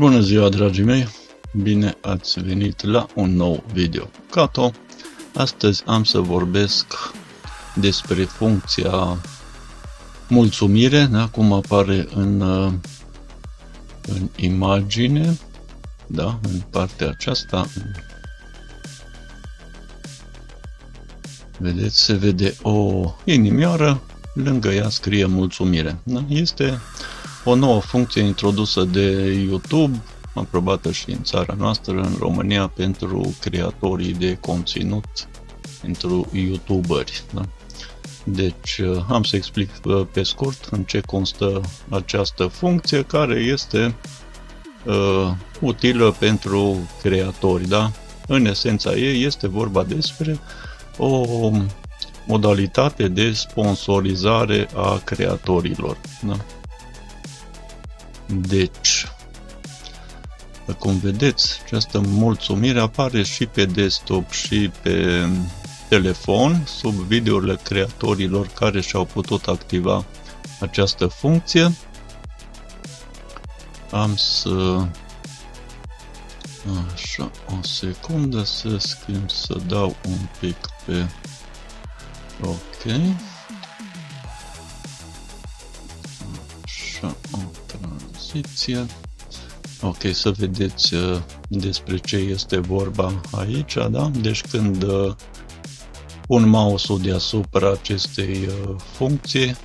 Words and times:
bună 0.00 0.20
ziua, 0.20 0.48
dragii 0.48 0.84
mei! 0.84 1.08
Bine 1.62 1.96
ați 2.00 2.40
venit 2.40 2.82
la 2.84 3.06
un 3.14 3.36
nou 3.36 3.64
video. 3.72 4.10
Cato, 4.30 4.72
astăzi 5.34 5.82
am 5.86 6.04
să 6.04 6.18
vorbesc 6.18 6.86
despre 7.74 8.24
funcția 8.24 9.18
mulțumire, 10.28 11.04
da, 11.04 11.28
cum 11.28 11.52
apare 11.52 12.08
în, 12.14 12.40
în 14.06 14.28
imagine, 14.36 15.38
da, 16.06 16.38
în 16.42 16.60
partea 16.70 17.08
aceasta. 17.08 17.66
Vedeți, 21.58 22.00
se 22.00 22.12
vede 22.12 22.56
o 22.62 23.02
inimioară, 23.24 24.02
lângă 24.34 24.68
ea 24.68 24.88
scrie 24.88 25.26
mulțumire. 25.26 25.98
Da? 26.02 26.24
Este 26.28 26.80
o 27.44 27.54
nouă 27.54 27.80
funcție 27.80 28.22
introdusă 28.22 28.84
de 28.84 29.32
YouTube, 29.48 30.02
aprobată 30.34 30.90
și 30.90 31.10
în 31.10 31.22
țara 31.22 31.54
noastră, 31.58 31.92
în 31.92 32.16
România, 32.18 32.66
pentru 32.66 33.34
creatorii 33.40 34.12
de 34.12 34.38
conținut, 34.40 35.28
pentru 35.80 36.28
youtuberi. 36.32 37.22
Da? 37.34 37.42
Deci 38.24 38.78
uh, 38.78 39.04
am 39.08 39.22
să 39.22 39.36
explic 39.36 39.70
uh, 39.84 40.06
pe 40.12 40.22
scurt 40.22 40.68
în 40.70 40.82
ce 40.82 41.00
constă 41.00 41.60
această 41.88 42.46
funcție 42.46 43.02
care 43.02 43.34
este 43.34 43.94
uh, 44.84 45.30
utilă 45.60 46.10
pentru 46.18 46.88
creatori. 47.02 47.68
Da? 47.68 47.90
În 48.26 48.46
esența 48.46 48.92
ei 48.94 49.24
este 49.24 49.48
vorba 49.48 49.82
despre 49.82 50.38
o 50.98 51.50
modalitate 52.26 53.08
de 53.08 53.32
sponsorizare 53.32 54.68
a 54.74 55.00
creatorilor. 55.04 55.96
Da? 56.22 56.36
Deci, 58.32 59.06
cum 60.78 60.98
vedeți, 60.98 61.60
această 61.64 62.00
mulțumire 62.00 62.80
apare 62.80 63.22
și 63.22 63.46
pe 63.46 63.64
desktop 63.64 64.30
și 64.30 64.70
pe 64.82 65.26
telefon, 65.88 66.62
sub 66.66 66.92
videourile 66.92 67.58
creatorilor 67.62 68.46
care 68.46 68.80
și-au 68.80 69.04
putut 69.04 69.46
activa 69.46 70.04
această 70.60 71.06
funcție. 71.06 71.72
Am 73.90 74.16
să... 74.16 74.86
Așa, 76.94 77.30
o 77.46 77.62
secundă 77.62 78.42
să 78.42 78.76
schimb, 78.78 79.30
să 79.30 79.56
dau 79.66 79.96
un 80.08 80.18
pic 80.40 80.56
pe... 80.84 81.06
Ok. 82.42 83.00
Așa, 86.64 87.16
o 87.30 87.38
tranziție. 88.30 88.86
Ok, 89.82 89.98
să 90.12 90.30
vedeți 90.30 90.94
uh, 90.94 91.16
despre 91.48 91.96
ce 91.98 92.16
este 92.16 92.58
vorba 92.58 93.20
aici, 93.30 93.76
da? 93.90 94.10
Deci 94.20 94.40
când 94.40 94.82
uh, 94.82 95.14
pun 96.26 96.48
mouse-ul 96.48 97.00
deasupra 97.00 97.70
acestei 97.70 98.48
uh, 98.48 98.74
funcții, 98.92 99.56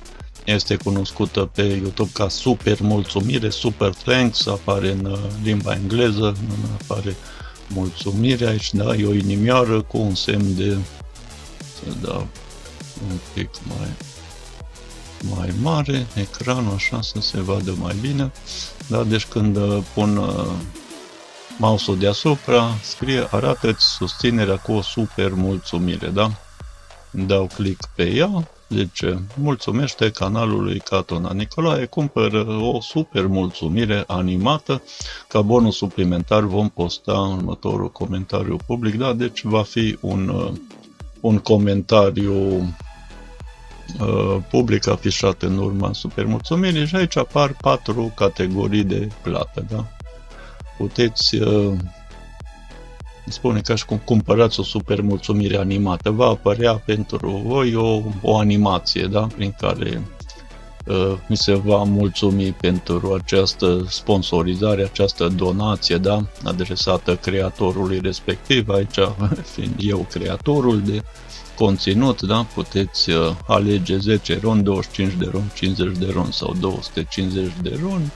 este 0.44 0.76
cunoscută 0.76 1.50
pe 1.54 1.62
YouTube 1.62 2.10
ca 2.12 2.28
super 2.28 2.80
mulțumire, 2.80 3.48
super 3.48 3.94
thanks, 3.94 4.46
apare 4.46 4.90
în 4.90 5.16
limba 5.42 5.74
engleză, 5.74 6.36
apare 6.82 7.16
mulțumire 7.68 8.46
aici, 8.46 8.74
da? 8.74 8.94
E 8.94 9.06
o 9.06 9.14
inimioară 9.14 9.82
cu 9.82 9.98
un 9.98 10.14
semn 10.14 10.56
de, 10.56 10.76
să 11.74 11.92
dau 12.02 12.26
un 13.10 13.18
pic 13.34 13.50
mai 13.66 13.88
mai 15.34 15.54
mare, 15.62 16.06
ecranul 16.14 16.72
așa 16.74 17.00
să 17.02 17.20
se 17.20 17.40
vadă 17.40 17.74
mai 17.80 17.94
bine. 18.00 18.32
Da? 18.86 19.04
Deci 19.04 19.24
când 19.26 19.56
uh, 19.56 19.78
pun 19.94 20.16
uh, 20.16 20.46
mouse-ul 21.58 21.98
deasupra, 21.98 22.74
scrie 22.82 23.28
arată-ți 23.30 23.86
susținerea 23.86 24.56
cu 24.56 24.72
o 24.72 24.82
super 24.82 25.32
mulțumire. 25.32 26.08
Da? 26.08 26.30
Dau 27.10 27.50
click 27.54 27.88
pe 27.94 28.10
ea, 28.10 28.48
zice 28.68 29.22
mulțumește 29.34 30.10
canalului 30.10 30.78
Catona 30.78 31.32
Nicolae, 31.32 31.84
cumpără 31.84 32.46
o 32.60 32.80
super 32.80 33.26
mulțumire 33.26 34.04
animată, 34.06 34.82
ca 35.28 35.40
bonus 35.40 35.76
suplimentar 35.76 36.42
vom 36.42 36.68
posta 36.68 37.12
următorul 37.12 37.90
comentariu 37.90 38.56
public, 38.66 38.94
da? 38.94 39.12
deci 39.12 39.42
va 39.42 39.62
fi 39.62 39.98
un, 40.00 40.28
uh, 40.28 40.52
un 41.20 41.38
comentariu 41.38 42.32
Uh, 42.60 42.85
public 44.50 44.88
afișat 44.88 45.42
în 45.42 45.58
urma 45.58 45.92
supermulțumirii 45.92 46.86
și 46.86 46.96
aici 46.96 47.16
apar 47.16 47.52
patru 47.60 48.12
categorii 48.14 48.84
de 48.84 49.08
plată. 49.22 49.64
Da? 49.70 49.84
Puteți 50.76 51.36
uh, 51.36 51.72
spune 53.28 53.60
ca 53.60 53.74
și 53.74 53.84
cum 53.84 54.00
cumpărați 54.04 54.60
o 54.60 54.62
supermulțumire 54.62 55.56
animată. 55.56 56.10
Va 56.10 56.26
apărea 56.26 56.74
pentru 56.74 57.42
voi 57.46 57.74
o, 57.74 58.02
o 58.22 58.36
animație 58.36 59.06
da? 59.06 59.26
prin 59.36 59.54
care 59.60 60.02
uh, 60.86 61.12
mi 61.26 61.36
se 61.36 61.54
va 61.54 61.82
mulțumi 61.82 62.52
pentru 62.52 63.18
această 63.22 63.84
sponsorizare, 63.88 64.82
această 64.82 65.28
donație 65.28 65.96
da? 65.96 66.26
adresată 66.44 67.16
creatorului 67.16 68.00
respectiv, 68.02 68.68
aici 68.68 68.98
fiind 69.54 69.74
eu 69.78 70.06
creatorul 70.10 70.80
de 70.80 71.02
conținut, 71.56 72.22
da? 72.22 72.46
puteți 72.54 73.10
uh, 73.10 73.36
alege 73.46 73.96
10 73.96 74.38
ron, 74.42 74.62
25 74.62 75.12
de 75.12 75.28
ron, 75.32 75.50
50 75.54 75.96
de 75.98 76.10
ron 76.12 76.30
sau 76.30 76.54
250 76.60 77.52
de 77.62 77.78
ron. 77.82 78.12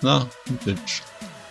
Da? 0.00 0.26
Deci 0.64 1.02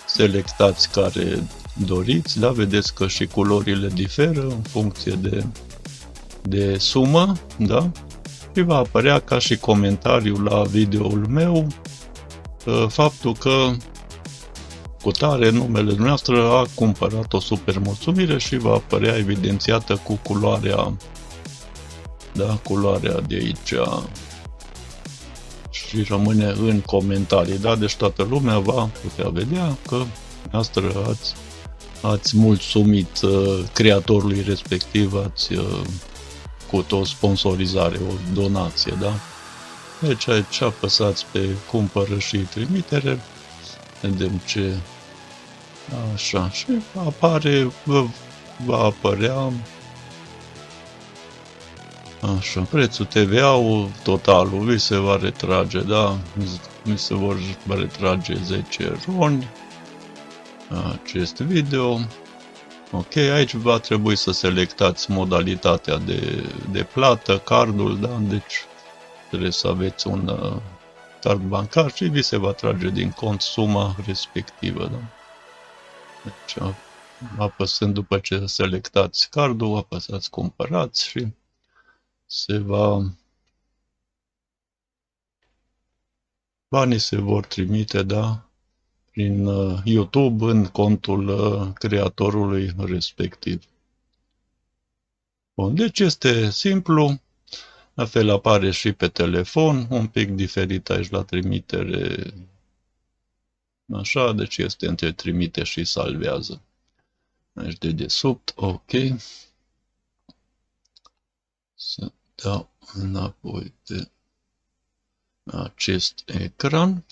selectați 0.08 0.90
care 0.92 1.48
doriți, 1.86 2.40
da? 2.40 2.50
vedeți 2.50 2.94
că 2.94 3.08
și 3.08 3.26
culorile 3.26 3.88
diferă 3.94 4.42
în 4.42 4.62
funcție 4.62 5.12
de, 5.12 5.46
de 6.42 6.78
sumă, 6.78 7.34
da? 7.58 7.92
și 8.56 8.62
va 8.62 8.76
apărea 8.76 9.20
ca 9.20 9.40
și 9.40 9.58
comentariu 9.58 10.44
la 10.44 10.62
videoul 10.62 11.26
meu 11.30 11.68
uh, 12.66 12.86
faptul 12.88 13.36
că 13.40 13.72
cu 15.02 15.12
tare 15.12 15.50
numele 15.50 15.88
dumneavoastră 15.88 16.52
a 16.52 16.66
cumpărat 16.76 17.34
o 17.34 17.40
super 17.40 17.80
mulțumire 17.80 18.38
și 18.38 18.58
va 18.58 18.74
apărea 18.74 19.18
evidențiată 19.18 20.00
cu 20.04 20.20
culoarea 20.24 20.94
da, 22.34 22.60
culoarea 22.64 23.20
de 23.28 23.36
aici 23.36 23.74
și 25.72 26.04
rămâne 26.04 26.46
în 26.46 26.80
comentarii, 26.80 27.60
da, 27.60 27.76
deci 27.76 27.96
toată 27.96 28.28
lumea 28.30 28.60
va 28.60 28.90
putea 29.02 29.30
vedea 29.30 29.78
că 29.88 30.04
noastră 30.52 31.06
ați, 31.10 31.34
ați 32.02 32.38
mulțumit 32.38 33.22
uh, 33.22 33.60
creatorului 33.74 34.44
respectiv, 34.48 35.14
ați 35.26 35.54
uh, 35.54 35.82
cu 36.70 36.86
o 36.96 37.04
sponsorizare, 37.04 38.00
o 38.10 38.14
donație, 38.34 38.98
da? 39.00 39.14
Deci 40.00 40.28
aici 40.28 40.62
apăsați 40.62 41.26
pe 41.32 41.40
cumpără 41.72 42.18
și 42.18 42.38
trimitere, 42.38 43.20
vedem 44.02 44.42
ce 44.46 44.74
așa 46.14 46.50
și 46.50 46.66
apare, 47.06 47.72
va 48.66 48.78
apărea 48.78 49.52
Așa, 52.22 52.62
prețul 52.62 53.06
TVA-ul, 53.06 53.90
totalul, 54.04 54.66
vi 54.66 54.78
se 54.78 54.98
va 54.98 55.18
retrage, 55.18 55.82
da? 55.82 56.18
Mi 56.84 56.98
se 56.98 57.14
vor 57.14 57.38
retrage 57.68 58.34
10 58.34 58.98
roni 59.06 59.48
acest 60.92 61.38
video. 61.38 62.00
Ok, 62.92 63.16
aici 63.16 63.54
va 63.54 63.80
trebui 63.80 64.16
să 64.16 64.32
selectați 64.32 65.12
modalitatea 65.12 65.98
de, 65.98 66.50
de 66.72 66.84
plată, 66.84 67.38
cardul, 67.38 68.00
da? 68.00 68.18
Deci 68.22 68.66
trebuie 69.30 69.52
să 69.52 69.68
aveți 69.68 70.08
un 70.08 70.28
uh, 70.28 70.62
card 71.22 71.42
bancar 71.42 71.92
și 71.92 72.06
vi 72.06 72.22
se 72.22 72.38
va 72.38 72.52
trage 72.52 72.90
din 72.90 73.12
cont 73.12 73.42
suma 73.42 73.96
respectivă, 74.06 74.90
da? 74.92 75.00
Deci, 76.24 76.64
apăsând 77.38 77.94
după 77.94 78.18
ce 78.18 78.46
selectați 78.46 79.30
cardul, 79.30 79.78
apăsați 79.78 80.30
cumpărați 80.30 81.08
și 81.08 81.28
se 82.34 82.58
va 82.58 83.14
banii 86.68 87.00
se 87.00 87.18
vor 87.18 87.46
trimite, 87.46 88.04
da, 88.04 88.50
prin 89.12 89.46
uh, 89.46 89.82
YouTube 89.84 90.46
în 90.46 90.66
contul 90.66 91.28
uh, 91.28 91.74
creatorului 91.74 92.74
respectiv. 92.78 93.64
Bun, 95.54 95.76
deci 95.76 96.00
este 96.00 96.50
simplu, 96.50 97.22
la 97.94 98.06
fel 98.06 98.30
apare 98.30 98.72
și 98.72 98.92
pe 98.92 99.08
telefon, 99.08 99.88
un 99.90 100.08
pic 100.08 100.30
diferit 100.30 100.90
aici 100.90 101.10
la 101.10 101.24
trimitere, 101.24 102.34
așa, 103.94 104.34
deci 104.34 104.58
este 104.58 104.88
între 104.88 105.12
trimite 105.12 105.64
și 105.64 105.84
salvează. 105.84 106.62
Deci 107.52 107.78
de 107.78 107.92
desubt, 107.92 108.54
ok. 108.56 108.92
Să 111.74 112.12
dau 112.44 112.70
înapoi 112.94 113.74
de 113.86 114.10
acest 115.46 116.24
ecran. 116.26 117.04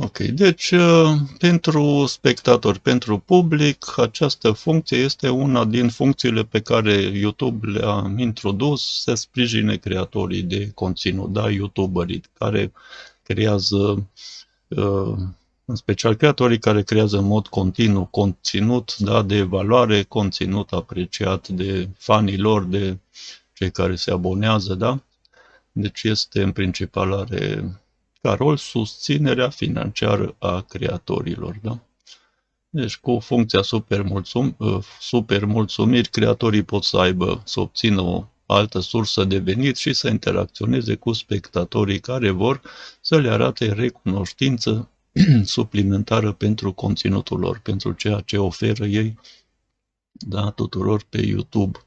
Ok, 0.00 0.18
deci 0.18 0.74
pentru 1.38 2.06
spectator, 2.06 2.78
pentru 2.78 3.18
public, 3.18 3.84
această 3.98 4.52
funcție 4.52 4.96
este 4.98 5.28
una 5.28 5.64
din 5.64 5.88
funcțiile 5.88 6.44
pe 6.44 6.60
care 6.60 6.92
YouTube 6.92 7.66
le-a 7.70 8.14
introdus 8.16 9.00
să 9.02 9.14
sprijine 9.14 9.76
creatorii 9.76 10.42
de 10.42 10.70
conținut, 10.74 11.32
da, 11.32 11.50
youtuberii 11.50 12.22
care 12.32 12.72
creează, 13.22 14.08
în 15.70 15.74
special 15.74 16.14
creatorii 16.14 16.58
care 16.58 16.82
creează 16.82 17.18
în 17.18 17.24
mod 17.24 17.46
continuu 17.46 18.04
conținut 18.04 18.96
da, 18.96 19.22
de 19.22 19.42
valoare, 19.42 20.02
conținut 20.02 20.72
apreciat 20.72 21.48
de 21.48 21.88
fanii 21.96 22.38
lor, 22.38 22.64
de 22.64 22.98
cei 23.52 23.70
care 23.70 23.96
se 23.96 24.10
abonează, 24.10 24.74
da? 24.74 25.02
Deci 25.72 26.02
este 26.02 26.42
în 26.42 26.52
principal 26.52 27.12
are 27.12 27.72
ca 28.22 28.32
rol 28.32 28.56
susținerea 28.56 29.48
financiară 29.48 30.34
a 30.38 30.60
creatorilor. 30.60 31.58
Da? 31.62 31.78
Deci 32.68 32.96
cu 32.96 33.18
funcția 33.18 33.62
super, 33.62 34.02
mulțum, 34.02 34.54
uh, 34.58 34.84
super 35.00 35.44
mulțumiri, 35.44 36.08
creatorii 36.08 36.62
pot 36.62 36.84
să 36.84 36.96
aibă, 36.96 37.42
să 37.44 37.60
obțină 37.60 38.00
o 38.00 38.24
altă 38.46 38.80
sursă 38.80 39.24
de 39.24 39.38
venit 39.38 39.76
și 39.76 39.92
să 39.92 40.08
interacționeze 40.08 40.94
cu 40.94 41.12
spectatorii 41.12 42.00
care 42.00 42.30
vor 42.30 42.60
să 43.00 43.18
le 43.18 43.30
arate 43.30 43.72
recunoștință 43.72 44.88
suplimentară 45.44 46.32
pentru 46.32 46.72
conținutul 46.72 47.38
lor, 47.38 47.58
pentru 47.58 47.92
ceea 47.92 48.20
ce 48.20 48.38
oferă 48.38 48.86
ei 48.86 49.16
da, 50.12 50.50
tuturor 50.50 51.04
pe 51.08 51.20
YouTube. 51.26 51.78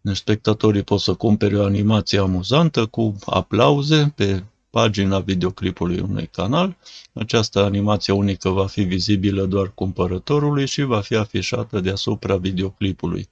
Deci 0.00 0.16
spectatorii 0.16 0.82
pot 0.82 1.00
să 1.00 1.14
cumpere 1.14 1.58
o 1.58 1.64
animație 1.64 2.18
amuzantă 2.18 2.86
cu 2.86 3.16
aplauze 3.26 4.12
pe 4.16 4.44
pagina 4.70 5.20
videoclipului 5.20 5.98
unui 5.98 6.26
canal. 6.26 6.76
Această 7.12 7.64
animație 7.64 8.12
unică 8.12 8.48
va 8.48 8.66
fi 8.66 8.82
vizibilă 8.82 9.46
doar 9.46 9.74
cumpărătorului 9.74 10.66
și 10.66 10.82
va 10.82 11.00
fi 11.00 11.14
afișată 11.14 11.80
deasupra 11.80 12.36
videoclipului. 12.36 13.28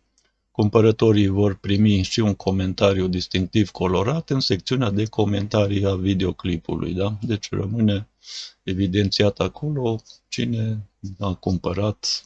Cumpărătorii 0.58 1.26
vor 1.26 1.55
primi 1.55 2.02
și 2.02 2.20
un 2.20 2.34
comentariu 2.34 3.06
distinctiv 3.06 3.70
colorat 3.70 4.31
în 4.31 4.40
secțiunea 4.40 4.90
de 4.90 5.05
comentarii 5.05 5.84
a 5.84 5.94
videoclipului. 5.94 6.93
Da? 6.93 7.19
Deci 7.20 7.50
rămâne 7.50 8.08
evidențiat 8.62 9.38
acolo 9.38 10.02
cine 10.28 10.88
a 11.19 11.34
cumpărat, 11.34 12.25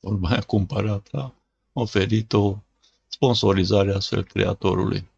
ori 0.00 0.18
mai 0.20 0.36
a 0.36 0.40
cumpărat, 0.40 1.08
a 1.12 1.34
oferit 1.72 2.32
o 2.32 2.56
sponsorizare 3.08 3.92
astfel 3.92 4.24
creatorului. 4.24 5.08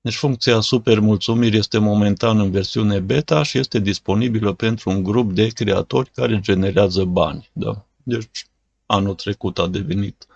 Deci 0.00 0.16
funcția 0.16 0.60
super 0.60 1.00
mulțumiri 1.00 1.56
este 1.56 1.78
momentan 1.78 2.40
în 2.40 2.50
versiune 2.50 3.00
beta 3.00 3.42
și 3.42 3.58
este 3.58 3.78
disponibilă 3.78 4.52
pentru 4.52 4.90
un 4.90 5.02
grup 5.02 5.32
de 5.32 5.48
creatori 5.48 6.10
care 6.10 6.40
generează 6.40 7.04
bani. 7.04 7.50
Da? 7.52 7.86
Deci 8.02 8.46
anul 8.86 9.14
trecut 9.14 9.58
a 9.58 9.66
devenit 9.66 10.26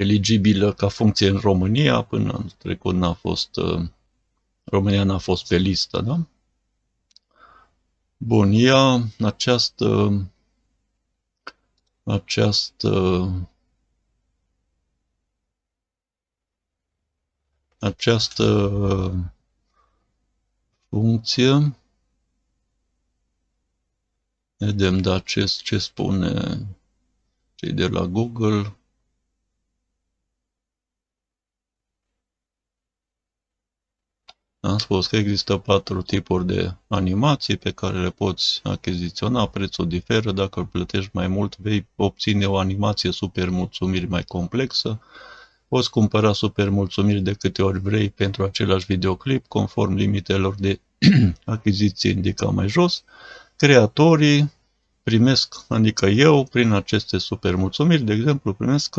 eligibilă 0.00 0.72
ca 0.72 0.88
funcție 0.88 1.28
în 1.28 1.36
România, 1.36 2.02
până 2.02 2.32
anul 2.32 2.52
trecut 2.58 2.94
n-a 2.94 3.12
fost, 3.12 3.56
uh, 3.56 3.88
România 4.64 5.04
n-a 5.04 5.18
fost 5.18 5.48
pe 5.48 5.56
listă. 5.56 6.00
Da? 6.00 6.26
Bun, 8.16 8.50
ea, 8.52 9.04
această, 9.18 10.22
această 12.02 13.30
această 17.80 19.32
funcție. 20.88 21.76
Vedem 24.56 24.98
da 24.98 25.18
ce, 25.18 25.44
ce 25.44 25.78
spune 25.78 26.66
cei 27.54 27.72
de 27.72 27.88
la 27.88 28.06
Google. 28.06 28.76
Am 34.60 34.78
spus 34.78 35.06
că 35.06 35.16
există 35.16 35.56
patru 35.56 36.02
tipuri 36.02 36.46
de 36.46 36.74
animații 36.88 37.56
pe 37.56 37.70
care 37.70 38.00
le 38.02 38.10
poți 38.10 38.60
achiziționa. 38.62 39.46
Prețul 39.46 39.88
diferă. 39.88 40.32
Dacă 40.32 40.60
îl 40.60 40.66
plătești 40.66 41.10
mai 41.12 41.28
mult, 41.28 41.56
vei 41.58 41.86
obține 41.96 42.46
o 42.46 42.58
animație 42.58 43.10
super 43.10 43.48
mulțumiri 43.48 44.06
mai 44.06 44.22
complexă. 44.22 45.00
Poți 45.68 45.90
cumpăra 45.90 46.32
super 46.32 46.68
mulțumiri 46.68 47.20
de 47.20 47.32
câte 47.32 47.62
ori 47.62 47.80
vrei 47.80 48.10
pentru 48.10 48.42
același 48.42 48.86
videoclip, 48.86 49.46
conform 49.46 49.94
limitelor 49.94 50.54
de 50.54 50.80
achiziție 51.44 52.10
indicat 52.10 52.52
mai 52.52 52.68
jos. 52.68 53.04
Creatorii 53.56 54.52
primesc, 55.02 55.54
adică 55.68 56.06
eu, 56.06 56.44
prin 56.44 56.72
aceste 56.72 57.18
super 57.18 57.54
mulțumiri, 57.54 58.02
de 58.02 58.12
exemplu, 58.12 58.52
primesc 58.52 58.96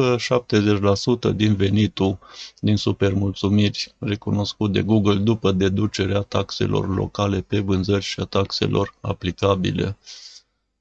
70% 1.31 1.35
din 1.35 1.55
venitul 1.55 2.19
din 2.59 2.77
super 2.77 3.13
mulțumiri 3.13 3.95
recunoscut 3.99 4.71
de 4.71 4.81
Google 4.81 5.15
după 5.15 5.51
deducerea 5.51 6.21
taxelor 6.21 6.95
locale 6.95 7.41
pe 7.41 7.59
vânzări 7.59 8.03
și 8.03 8.19
a 8.19 8.23
taxelor 8.23 8.93
aplicabile. 9.01 9.97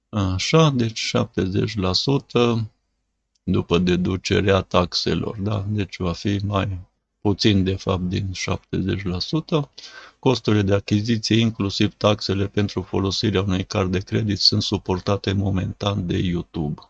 Așa, 0.08 0.70
deci 0.70 1.12
70% 1.16 2.68
după 3.42 3.78
deducerea 3.78 4.60
taxelor, 4.60 5.36
da? 5.38 5.64
Deci 5.68 5.96
va 5.98 6.12
fi 6.12 6.40
mai 6.44 6.78
puțin 7.20 7.64
de 7.64 7.74
fapt 7.74 8.02
din 8.02 8.30
70%. 8.32 9.68
Costurile 10.18 10.62
de 10.62 10.74
achiziție, 10.74 11.36
inclusiv 11.36 11.94
taxele 11.94 12.46
pentru 12.46 12.82
folosirea 12.82 13.42
unui 13.42 13.64
card 13.64 13.90
de 13.90 13.98
credit, 13.98 14.38
sunt 14.38 14.62
suportate 14.62 15.32
momentan 15.32 16.06
de 16.06 16.18
YouTube. 16.18 16.80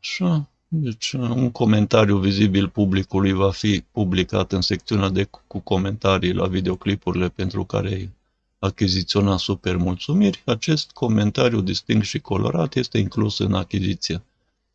Așa. 0.00 0.48
Deci 0.68 1.12
un 1.12 1.50
comentariu 1.50 2.18
vizibil 2.18 2.68
publicului 2.68 3.32
va 3.32 3.50
fi 3.50 3.84
publicat 3.90 4.52
în 4.52 4.60
secțiunea 4.60 5.08
de 5.08 5.28
cu 5.46 5.58
comentarii 5.58 6.32
la 6.32 6.46
videoclipurile 6.46 7.28
pentru 7.28 7.64
care 7.64 7.88
ai 7.88 8.10
achiziționa 8.58 9.36
super 9.36 9.76
mulțumiri. 9.76 10.42
Acest 10.44 10.90
comentariu 10.90 11.60
distinct 11.60 12.04
și 12.04 12.18
colorat 12.18 12.74
este 12.74 12.98
inclus 12.98 13.38
în 13.38 13.54
achiziție. 13.54 14.22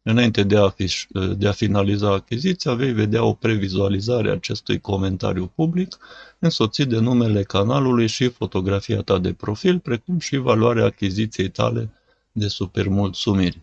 Înainte 0.04 0.44
de 0.44 0.58
a, 0.58 0.70
fi, 0.70 1.08
de 1.38 1.48
a 1.48 1.52
finaliza 1.52 2.14
achiziția, 2.14 2.74
vei 2.74 2.92
vedea 2.94 3.24
o 3.24 3.34
previzualizare 3.34 4.30
a 4.30 4.34
acestui 4.34 4.80
comentariu 4.80 5.48
public, 5.48 5.98
însoțit 6.40 6.88
de 6.88 7.00
numele 7.00 7.44
canalului 7.44 8.08
și 8.08 8.30
fotografia 8.30 9.02
ta 9.02 9.20
de 9.20 9.34
profil, 9.34 9.80
precum 9.80 10.20
și 10.20 10.38
valoarea 10.38 10.86
achiziției 10.86 11.50
tale 11.50 11.92
de 12.32 12.48
supermulțumiri. 12.48 13.62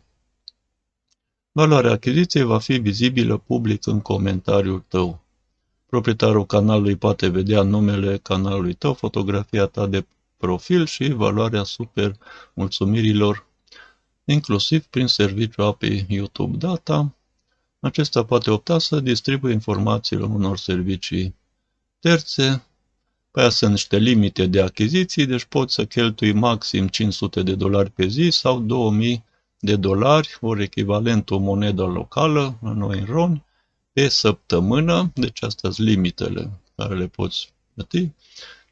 Valoarea 1.52 1.90
achiziției 1.90 2.42
va 2.42 2.58
fi 2.58 2.76
vizibilă 2.78 3.36
public 3.36 3.86
în 3.86 4.00
comentariul 4.00 4.84
tău. 4.88 5.20
Proprietarul 5.86 6.46
canalului 6.46 6.96
poate 6.96 7.28
vedea 7.28 7.62
numele 7.62 8.16
canalului 8.16 8.74
tău, 8.74 8.94
fotografia 8.94 9.66
ta 9.66 9.86
de 9.86 10.06
profil 10.36 10.86
și 10.86 11.12
valoarea 11.12 11.62
super 11.62 12.16
mulțumirilor 12.54 13.47
inclusiv 14.32 14.84
prin 14.84 15.06
serviciul 15.06 15.64
API 15.64 16.06
YouTube 16.08 16.56
Data. 16.56 17.14
Acesta 17.80 18.24
poate 18.24 18.50
opta 18.50 18.78
să 18.78 19.00
distribuie 19.00 19.52
informațiile 19.52 20.24
unor 20.24 20.56
servicii 20.58 21.34
terțe. 21.98 22.62
Pe 23.30 23.40
aia 23.40 23.48
sunt 23.48 23.70
niște 23.70 23.98
limite 23.98 24.46
de 24.46 24.60
achiziții, 24.60 25.26
deci 25.26 25.44
poți 25.44 25.74
să 25.74 25.84
cheltui 25.84 26.32
maxim 26.32 26.88
500 26.88 27.42
de 27.42 27.54
dolari 27.54 27.90
pe 27.90 28.06
zi 28.06 28.28
sau 28.30 28.60
2000 28.60 29.24
de 29.58 29.76
dolari, 29.76 30.36
ori 30.40 30.62
echivalent 30.62 31.30
o 31.30 31.38
monedă 31.38 31.84
locală, 31.84 32.58
la 32.62 32.72
noi 32.72 32.98
în 32.98 33.04
RON, 33.04 33.44
pe 33.92 34.08
săptămână, 34.08 35.10
deci 35.14 35.42
astea 35.42 35.70
sunt 35.70 35.86
limitele 35.86 36.50
care 36.76 36.94
le 36.94 37.06
poți 37.06 37.52
plăti 37.74 38.12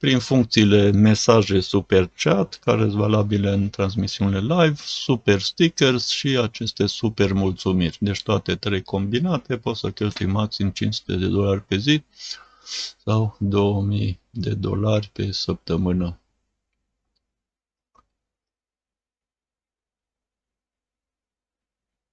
prin 0.06 0.18
funcțiile 0.18 0.90
mesaje 0.90 1.60
super 1.60 2.10
chat, 2.16 2.58
care 2.64 2.80
sunt 2.80 2.92
valabile 2.92 3.50
în 3.50 3.70
transmisiunile 3.70 4.38
live, 4.40 4.74
super 4.84 5.40
stickers 5.40 6.08
și 6.08 6.38
aceste 6.42 6.86
super 6.86 7.32
mulțumiri. 7.32 7.96
Deci 8.00 8.22
toate 8.22 8.54
trei 8.54 8.82
combinate 8.82 9.56
poți 9.56 9.80
să 9.80 9.90
cheltui 9.90 10.26
maxim 10.26 10.70
500 10.70 11.16
de 11.16 11.26
dolari 11.26 11.62
pe 11.62 11.76
zi 11.76 12.02
sau 13.04 13.36
2000 13.38 14.20
de 14.30 14.54
dolari 14.54 15.10
pe 15.12 15.32
săptămână. 15.32 16.20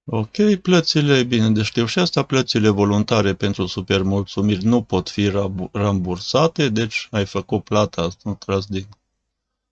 Ok, 0.06 0.54
plățile, 0.62 1.22
bine 1.22 1.50
de 1.50 1.62
știu 1.62 1.86
și 1.86 1.98
asta, 1.98 2.22
plățile 2.22 2.68
voluntare 2.68 3.34
pentru 3.34 3.66
supermulțumiri 3.66 4.64
nu 4.64 4.82
pot 4.82 5.10
fi 5.10 5.32
rambursate, 5.72 6.68
deci 6.68 7.08
ai 7.10 7.26
făcut 7.26 7.64
plata, 7.64 8.08
nu 8.22 8.34
tras 8.34 8.66
de 8.66 8.86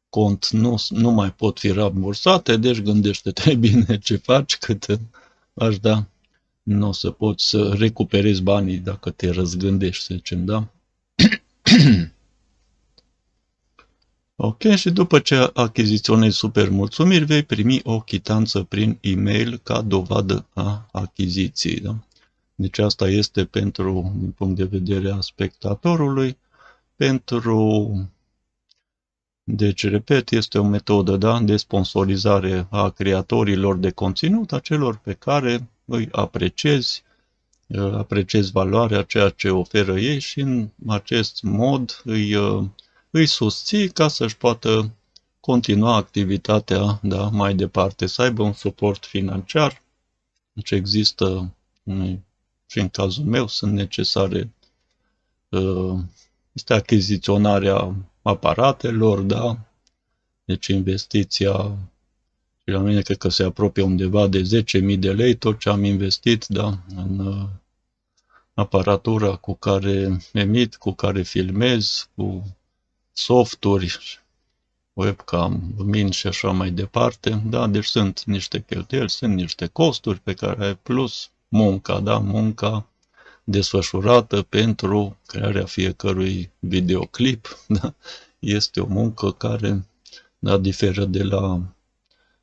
cont, 0.09 0.49
nu, 0.49 0.83
nu 0.89 1.11
mai 1.11 1.33
pot 1.33 1.59
fi 1.59 1.71
rambursate, 1.71 2.57
deci 2.57 2.81
gândește-te 2.81 3.55
bine 3.65 3.99
ce 3.99 4.17
faci, 4.17 4.57
cât 4.57 4.87
aș 5.55 5.79
da, 5.79 6.07
nu 6.63 6.89
o 6.89 6.93
să 6.93 7.11
poți 7.11 7.49
să 7.49 7.75
recuperezi 7.79 8.43
banii 8.43 8.79
dacă 8.79 9.11
te 9.11 9.31
răzgândești, 9.31 10.05
să 10.05 10.15
zicem, 10.15 10.45
da? 10.45 10.69
Ok, 14.45 14.63
și 14.75 14.91
după 14.91 15.19
ce 15.19 15.51
achiziționezi 15.55 16.37
super 16.37 16.69
mulțumiri, 16.69 17.25
vei 17.25 17.43
primi 17.43 17.81
o 17.85 18.01
chitanță 18.01 18.63
prin 18.63 18.99
e-mail 19.01 19.59
ca 19.59 19.81
dovadă 19.81 20.47
a 20.55 20.89
achiziției. 20.93 21.81
Da? 21.81 21.97
Deci 22.55 22.79
asta 22.79 23.09
este 23.09 23.45
pentru, 23.45 24.13
din 24.19 24.31
punct 24.31 24.57
de 24.57 24.65
vedere 24.65 25.11
a 25.11 25.21
spectatorului, 25.21 26.39
pentru 26.97 27.91
deci, 29.45 29.87
repet, 29.87 30.31
este 30.31 30.59
o 30.59 30.65
metodă 30.65 31.17
da, 31.17 31.41
de 31.41 31.57
sponsorizare 31.57 32.67
a 32.71 32.91
creatorilor 32.91 33.77
de 33.77 33.91
conținut, 33.91 34.53
a 34.53 34.59
celor 34.59 34.97
pe 34.97 35.13
care 35.13 35.69
îi 35.85 36.09
apreciezi, 36.13 37.03
apreciezi 37.93 38.51
valoarea 38.51 39.03
ceea 39.03 39.29
ce 39.29 39.51
oferă 39.51 39.99
ei 39.99 40.19
și 40.19 40.41
în 40.41 40.69
acest 40.87 41.43
mod 41.43 42.01
îi, 42.05 42.37
îi 43.15 43.27
susții 43.27 43.89
ca 43.89 44.09
să-și 44.09 44.37
poată 44.37 44.91
continua 45.41 45.97
activitatea 45.97 46.99
da, 47.03 47.29
mai 47.29 47.55
departe, 47.55 48.07
să 48.07 48.23
aibă 48.23 48.43
un 48.43 48.53
suport 48.53 49.05
financiar. 49.05 49.83
Deci 50.53 50.71
există, 50.71 51.55
și 52.67 52.79
în 52.79 52.89
cazul 52.89 53.25
meu, 53.25 53.47
sunt 53.47 53.73
necesare, 53.73 54.53
este 56.53 56.75
achiziționarea 56.75 57.95
aparatelor, 58.23 59.21
da? 59.21 59.59
Deci 60.45 60.67
investiția, 60.67 61.77
și 62.59 62.71
la 62.71 62.79
mine 62.79 63.01
cred 63.01 63.17
că 63.17 63.29
se 63.29 63.43
apropie 63.43 63.83
undeva 63.83 64.27
de 64.27 64.63
10.000 64.93 64.99
de 64.99 65.13
lei 65.13 65.35
tot 65.35 65.59
ce 65.59 65.69
am 65.69 65.85
investit, 65.85 66.47
da? 66.47 66.79
În 66.97 67.19
uh, 67.19 67.49
aparatura 68.55 69.37
cu 69.37 69.55
care 69.55 70.21
emit, 70.33 70.77
cu 70.77 70.93
care 70.93 71.23
filmez, 71.23 72.09
cu 72.15 72.57
softuri, 73.13 74.21
webcam, 74.93 75.75
lumini 75.77 76.13
și 76.13 76.27
așa 76.27 76.51
mai 76.51 76.71
departe. 76.71 77.43
Da, 77.47 77.67
deci 77.67 77.85
sunt 77.85 78.25
niște 78.25 78.65
cheltuieli, 78.67 79.11
sunt 79.11 79.35
niște 79.35 79.67
costuri 79.67 80.19
pe 80.19 80.35
care 80.35 80.75
plus 80.83 81.31
munca, 81.49 82.01
da, 82.01 82.19
munca 82.19 82.87
desfășurată 83.45 84.43
pentru 84.43 85.17
crearea 85.27 85.65
fiecărui 85.65 86.51
videoclip. 86.59 87.59
Da? 87.67 87.95
Este 88.39 88.81
o 88.81 88.87
muncă 88.87 89.31
care 89.31 89.87
da, 90.39 90.59
diferă 90.59 91.05
de 91.05 91.23
la 91.23 91.63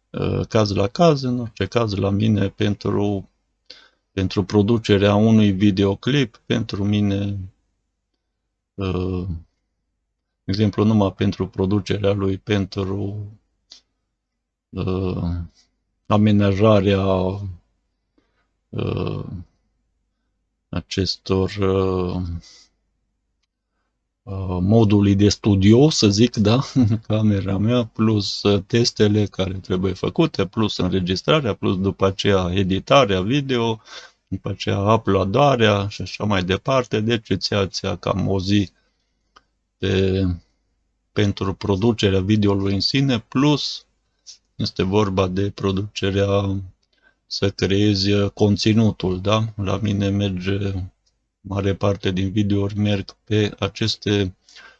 uh, 0.09 0.47
caz 0.47 0.71
la 0.71 0.87
caz, 0.87 1.23
în 1.23 1.39
orice 1.39 1.65
caz 1.65 1.93
la 1.93 2.09
mine 2.09 2.49
pentru, 2.49 3.29
pentru 4.11 4.43
producerea 4.43 5.15
unui 5.15 5.51
videoclip, 5.51 6.41
pentru 6.45 6.83
mine, 6.83 7.37
uh, 8.73 9.27
exemplu, 10.51 10.83
numai 10.83 11.13
pentru 11.13 11.47
producerea 11.47 12.11
lui, 12.13 12.37
pentru 12.37 13.25
uh, 14.69 15.23
amenajarea 16.05 17.05
uh, 18.69 19.25
acestor 20.69 21.49
uh, 21.59 22.21
uh, 24.23 24.57
modului 24.61 25.15
de 25.15 25.29
studio, 25.29 25.89
să 25.89 26.07
zic, 26.07 26.35
da, 26.35 26.59
camera 27.07 27.57
mea, 27.57 27.85
plus 27.85 28.43
uh, 28.43 28.63
testele 28.67 29.25
care 29.25 29.53
trebuie 29.53 29.93
făcute, 29.93 30.45
plus 30.45 30.77
înregistrarea, 30.77 31.53
plus 31.53 31.79
după 31.79 32.05
aceea 32.05 32.51
editarea 32.53 33.21
video, 33.21 33.81
după 34.27 34.49
aceea 34.49 34.93
uploadarea 34.93 35.87
și 35.87 36.01
așa 36.01 36.23
mai 36.23 36.43
departe. 36.43 36.99
Deci 36.99 37.29
îți 37.29 37.53
ia 37.83 37.95
cam 37.95 38.27
o 38.27 38.39
zi 38.39 38.69
pe, 39.79 40.23
pentru 41.11 41.53
producerea 41.53 42.21
videoului 42.21 42.73
în 42.73 42.79
sine, 42.79 43.19
plus 43.19 43.85
este 44.55 44.83
vorba 44.83 45.27
de 45.27 45.49
producerea 45.49 46.61
să 47.27 47.49
creezi 47.49 48.11
uh, 48.11 48.31
conținutul, 48.31 49.21
da? 49.21 49.53
La 49.55 49.77
mine 49.77 50.09
merge 50.09 50.73
mare 51.41 51.75
parte 51.75 52.11
din 52.11 52.31
videouri 52.31 52.77
merg 52.77 53.15
pe 53.23 53.55
aceste 53.59 54.35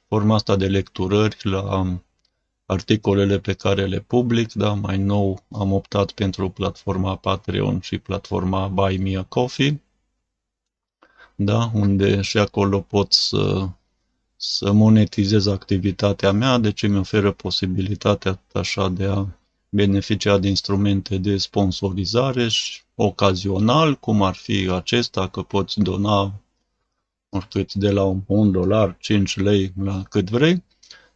forma 0.07 0.35
asta 0.35 0.55
de 0.55 0.67
lecturări 0.67 1.37
la 1.41 1.97
articolele 2.65 3.39
pe 3.39 3.53
care 3.53 3.85
le 3.85 3.99
public, 3.99 4.53
da? 4.53 4.73
Mai 4.73 4.97
nou 4.97 5.43
am 5.51 5.71
optat 5.71 6.11
pentru 6.11 6.49
platforma 6.49 7.15
Patreon 7.15 7.79
și 7.79 7.97
platforma 7.97 8.67
Buy 8.67 8.97
Me 8.97 9.17
a 9.17 9.23
Coffee, 9.23 9.81
da? 11.35 11.71
Unde 11.73 12.21
și 12.21 12.37
acolo 12.37 12.81
pot 12.81 13.13
să 13.13 13.69
să 14.41 14.71
monetizez 14.71 15.45
activitatea 15.45 16.31
mea, 16.31 16.57
deci 16.57 16.83
îmi 16.83 16.97
oferă 16.97 17.31
posibilitatea 17.31 18.39
așa 18.53 18.89
de 18.89 19.05
a 19.05 19.27
beneficia 19.69 20.37
de 20.37 20.47
instrumente 20.47 21.17
de 21.17 21.37
sponsorizare 21.37 22.47
și 22.47 22.81
ocazional, 22.95 23.95
cum 23.95 24.21
ar 24.21 24.35
fi 24.35 24.69
acesta, 24.71 25.27
că 25.27 25.41
poți 25.41 25.79
dona 25.79 26.33
oricât 27.29 27.73
de 27.73 27.91
la 27.91 28.03
un 28.25 28.51
dolar, 28.51 28.97
5 28.99 29.37
lei 29.37 29.73
la 29.83 30.03
cât 30.03 30.29
vrei, 30.29 30.63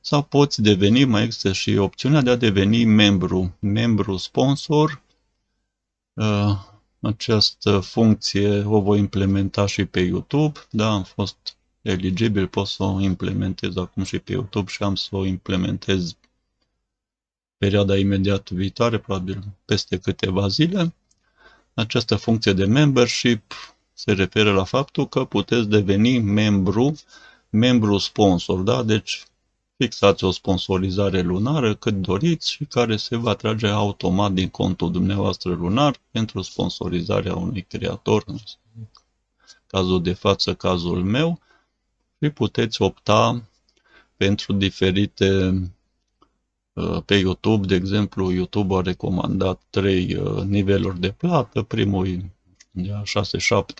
sau 0.01 0.21
poți 0.21 0.61
deveni, 0.61 1.03
mai 1.05 1.23
există 1.23 1.51
și 1.51 1.77
opțiunea 1.77 2.21
de 2.21 2.29
a 2.29 2.35
deveni 2.35 2.85
membru, 2.85 3.55
membru 3.59 4.17
sponsor. 4.17 5.01
Uh, 6.13 6.59
această 6.99 7.79
funcție 7.79 8.63
o 8.63 8.81
voi 8.81 8.99
implementa 8.99 9.65
și 9.65 9.85
pe 9.85 9.99
YouTube, 9.99 10.59
da, 10.69 10.91
am 10.91 11.03
fost 11.03 11.57
eligibil, 11.83 12.47
pot 12.47 12.67
să 12.67 12.83
o 12.83 12.99
implementez 12.99 13.77
acum 13.77 14.03
și 14.03 14.19
pe 14.19 14.31
YouTube 14.31 14.71
și 14.71 14.83
am 14.83 14.95
să 14.95 15.15
o 15.15 15.25
implementez 15.25 16.15
perioada 17.57 17.97
imediat 17.97 18.49
viitoare, 18.49 18.97
probabil 18.97 19.43
peste 19.65 19.97
câteva 19.97 20.47
zile. 20.47 20.93
Această 21.73 22.15
funcție 22.15 22.53
de 22.53 22.65
membership 22.65 23.53
se 23.93 24.11
referă 24.11 24.51
la 24.51 24.63
faptul 24.63 25.07
că 25.07 25.25
puteți 25.25 25.67
deveni 25.67 26.19
membru, 26.19 26.95
membru 27.49 27.97
sponsor, 27.97 28.59
da? 28.59 28.83
Deci 28.83 29.23
fixați 29.77 30.23
o 30.23 30.31
sponsorizare 30.31 31.21
lunară 31.21 31.75
cât 31.75 31.93
doriți 31.93 32.51
și 32.51 32.65
care 32.65 32.97
se 32.97 33.15
va 33.15 33.33
trage 33.33 33.67
automat 33.67 34.31
din 34.31 34.49
contul 34.49 34.91
dumneavoastră 34.91 35.53
lunar 35.53 35.95
pentru 36.11 36.41
sponsorizarea 36.41 37.35
unui 37.35 37.61
creator, 37.61 38.23
în 38.25 38.37
cazul 39.67 40.01
de 40.01 40.13
față, 40.13 40.53
cazul 40.53 41.03
meu, 41.03 41.39
și 42.23 42.29
puteți 42.29 42.81
opta 42.81 43.43
pentru 44.17 44.53
diferite 44.53 45.53
Uh, 46.73 47.03
pe 47.05 47.15
YouTube, 47.15 47.65
de 47.65 47.75
exemplu, 47.75 48.31
YouTube 48.31 48.75
a 48.75 48.81
recomandat 48.81 49.61
trei 49.69 50.15
uh, 50.15 50.43
niveluri 50.43 50.99
de 50.99 51.11
plată. 51.11 51.61
Primul 51.61 52.25
de 52.71 52.91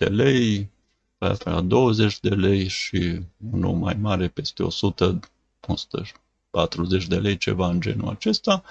6-7 0.06 0.08
lei, 0.10 0.70
pe 1.18 1.36
aia 1.44 1.60
20 1.60 2.20
de 2.20 2.28
lei 2.28 2.68
și 2.68 3.20
unul 3.52 3.74
mai 3.74 3.94
mare 3.94 4.28
peste 4.28 4.62
100, 4.62 5.20
140 5.60 7.06
de 7.06 7.16
lei, 7.16 7.36
ceva 7.36 7.68
în 7.68 7.80
genul 7.80 8.08
acesta. 8.08 8.62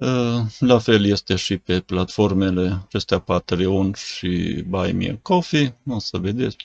Uh, 0.00 0.46
la 0.58 0.78
fel 0.78 1.04
este 1.04 1.36
și 1.36 1.56
pe 1.56 1.80
platformele 1.80 2.80
acestea 2.84 3.18
Patreon 3.18 3.92
și 3.92 4.62
Buy 4.68 4.92
Me 4.92 5.10
a 5.10 5.16
Coffee. 5.22 5.76
O 5.86 5.98
să 5.98 6.18
vedeți 6.18 6.56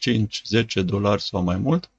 5-10 0.81 0.83
dolari 0.85 1.21
sau 1.21 1.43
mai 1.43 1.57
mult. 1.57 1.89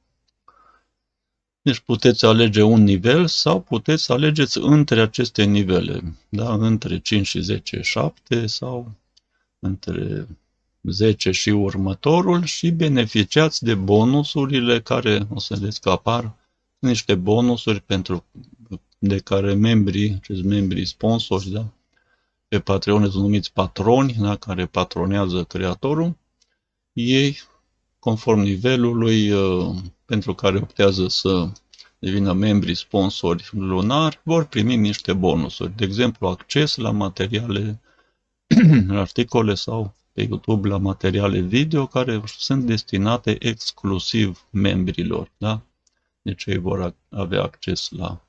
Deci 1.62 1.78
puteți 1.78 2.24
alege 2.24 2.62
un 2.62 2.82
nivel 2.82 3.26
sau 3.26 3.60
puteți 3.60 4.02
să 4.02 4.12
alegeți 4.12 4.58
între 4.58 5.00
aceste 5.00 5.44
nivele, 5.44 6.16
da? 6.28 6.54
între 6.54 6.98
5 6.98 7.26
și 7.26 7.40
10, 7.40 7.80
7 7.80 8.46
sau 8.46 8.92
între 9.58 10.26
10 10.82 11.30
și 11.30 11.50
următorul 11.50 12.44
și 12.44 12.70
beneficiați 12.70 13.64
de 13.64 13.74
bonusurile 13.74 14.80
care 14.80 15.26
o 15.34 15.38
să 15.38 15.54
vedeți 15.54 15.80
că 15.80 15.90
apar 15.90 16.34
niște 16.78 17.14
bonusuri 17.14 17.80
pentru 17.80 18.24
de 18.98 19.18
care 19.18 19.54
membrii, 19.54 20.14
acești 20.14 20.46
membrii 20.46 20.84
sponsori, 20.84 21.50
da? 21.50 21.66
pe 22.48 22.60
Patreon 22.60 23.10
sunt 23.10 23.22
numiți 23.22 23.52
patroni, 23.52 24.12
da? 24.12 24.36
care 24.36 24.66
patronează 24.66 25.44
creatorul, 25.44 26.16
ei, 26.92 27.38
conform 27.98 28.40
nivelului, 28.40 29.30
uh, 29.30 29.76
pentru 30.04 30.34
care 30.34 30.56
optează 30.56 31.08
să 31.08 31.48
devină 31.98 32.32
membri 32.32 32.74
sponsori 32.74 33.48
lunar, 33.52 34.20
vor 34.24 34.44
primi 34.44 34.76
niște 34.76 35.12
bonusuri. 35.12 35.76
De 35.76 35.84
exemplu, 35.84 36.26
acces 36.26 36.76
la 36.76 36.90
materiale, 36.90 37.80
articole 38.90 39.54
sau 39.54 39.94
pe 40.12 40.22
YouTube 40.22 40.68
la 40.68 40.78
materiale 40.78 41.40
video 41.40 41.86
care 41.86 42.22
sunt 42.38 42.64
destinate 42.64 43.36
exclusiv 43.46 44.46
membrilor. 44.50 45.30
Da? 45.38 45.60
Deci 46.22 46.44
ei 46.44 46.58
vor 46.58 46.94
avea 47.08 47.42
acces 47.42 47.90
la 47.90 48.25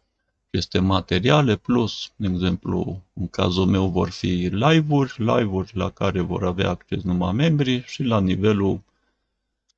aceste 0.58 0.80
materiale, 0.80 1.56
plus, 1.56 2.12
de 2.16 2.28
exemplu, 2.28 3.02
în 3.14 3.28
cazul 3.28 3.66
meu 3.66 3.88
vor 3.88 4.10
fi 4.10 4.50
live-uri, 4.52 5.16
live-uri 5.18 5.72
la 5.76 5.90
care 5.90 6.22
vor 6.22 6.46
avea 6.46 6.70
acces 6.70 7.04
numai 7.04 7.34
membrii 7.34 7.84
și 7.86 8.04
la 8.04 8.20
nivelul 8.20 8.82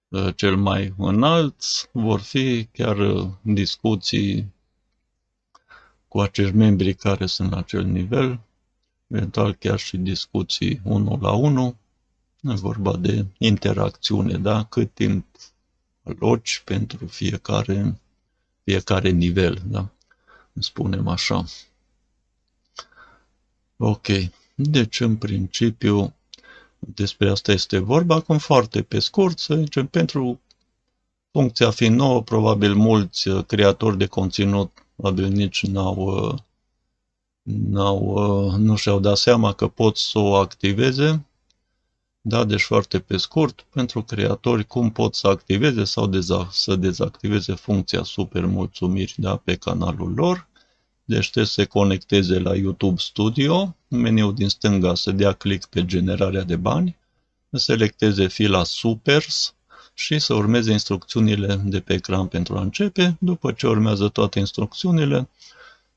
Uh, 0.09 0.35
cel 0.35 0.57
mai 0.57 0.93
înalt 0.97 1.63
vor 1.91 2.19
fi 2.19 2.65
chiar 2.71 2.97
uh, 2.97 3.27
discuții 3.41 4.53
cu 6.07 6.19
acești 6.19 6.55
membri 6.55 6.93
care 6.93 7.25
sunt 7.25 7.51
la 7.51 7.57
acel 7.57 7.83
nivel, 7.83 8.39
eventual 9.07 9.53
chiar 9.53 9.79
și 9.79 9.97
discuții 9.97 10.81
unul 10.83 11.19
la 11.21 11.31
unul, 11.31 11.75
e 12.41 12.53
vorba 12.53 12.97
de 12.97 13.25
interacțiune, 13.37 14.37
da? 14.37 14.63
Cât 14.63 14.93
timp 14.93 15.25
aloci 16.03 16.61
pentru 16.65 17.05
fiecare, 17.05 17.99
fiecare 18.63 19.09
nivel, 19.09 19.61
da? 19.65 19.89
Spunem 20.59 21.07
așa. 21.07 21.45
Ok. 23.77 24.07
Deci, 24.55 24.99
în 24.99 25.17
principiu, 25.17 26.13
despre 26.79 27.29
asta 27.29 27.51
este 27.51 27.77
vorba. 27.77 28.15
Acum, 28.15 28.37
foarte 28.37 28.81
pe 28.81 28.99
scurt, 28.99 29.39
să 29.39 29.55
zicem, 29.55 29.87
pentru 29.87 30.41
funcția 31.31 31.71
fiind 31.71 31.95
nouă, 31.95 32.23
probabil 32.23 32.75
mulți 32.75 33.27
uh, 33.27 33.45
creatori 33.45 33.97
de 33.97 34.05
conținut 34.05 34.83
probabil 34.99 35.27
nici 35.27 35.65
n-au, 35.65 35.95
uh, 35.95 36.37
n-au, 37.41 37.97
uh, 37.99 38.53
nu 38.53 38.75
și-au 38.75 38.99
dat 38.99 39.17
seama 39.17 39.53
că 39.53 39.67
pot 39.67 39.97
să 39.97 40.19
o 40.19 40.35
activeze. 40.35 41.25
Da, 42.21 42.43
deci 42.43 42.61
foarte 42.61 42.99
pe 42.99 43.17
scurt, 43.17 43.65
pentru 43.69 44.03
creatori, 44.03 44.65
cum 44.65 44.91
pot 44.91 45.15
să 45.15 45.27
activeze 45.27 45.83
sau 45.83 46.07
deza- 46.07 46.49
să 46.51 46.75
dezactiveze 46.75 47.53
funcția 47.53 48.03
super 48.03 48.45
mulțumiri 48.45 49.13
da, 49.17 49.35
pe 49.35 49.55
canalul 49.55 50.13
lor. 50.13 50.47
Deci 51.09 51.29
trebuie 51.29 51.45
să 51.45 51.53
se 51.53 51.65
conecteze 51.65 52.39
la 52.39 52.55
YouTube 52.55 52.99
Studio, 52.99 53.75
în 53.87 53.99
meniul 53.99 54.33
din 54.33 54.49
stânga 54.49 54.95
să 54.95 55.11
dea 55.11 55.31
click 55.31 55.69
pe 55.69 55.85
generarea 55.85 56.43
de 56.43 56.55
bani, 56.55 56.97
să 57.51 57.57
selecteze 57.57 58.27
fila 58.27 58.63
Supers 58.63 59.55
și 59.93 60.19
să 60.19 60.33
urmeze 60.33 60.71
instrucțiunile 60.71 61.61
de 61.65 61.79
pe 61.79 61.93
ecran 61.93 62.27
pentru 62.27 62.57
a 62.57 62.61
începe. 62.61 63.17
După 63.19 63.51
ce 63.51 63.67
urmează 63.67 64.07
toate 64.07 64.39
instrucțiunile, 64.39 65.29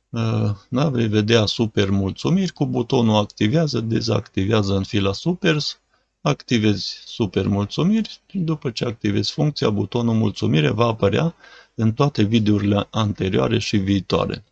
uh, 0.08 0.50
da, 0.68 0.88
vei 0.88 1.08
vedea 1.08 1.46
super 1.46 1.90
mulțumiri. 1.90 2.52
Cu 2.52 2.66
butonul 2.66 3.16
activează, 3.16 3.80
dezactivează 3.80 4.76
în 4.76 4.84
fila 4.84 5.12
Supers, 5.12 5.80
activezi 6.20 7.02
super 7.04 7.46
mulțumiri. 7.46 8.20
Și 8.26 8.38
după 8.38 8.70
ce 8.70 8.84
activezi 8.84 9.32
funcția, 9.32 9.70
butonul 9.70 10.14
mulțumire 10.14 10.70
va 10.70 10.86
apărea 10.86 11.34
în 11.74 11.92
toate 11.92 12.22
videourile 12.22 12.86
anterioare 12.90 13.58
și 13.58 13.76
viitoare 13.76 14.44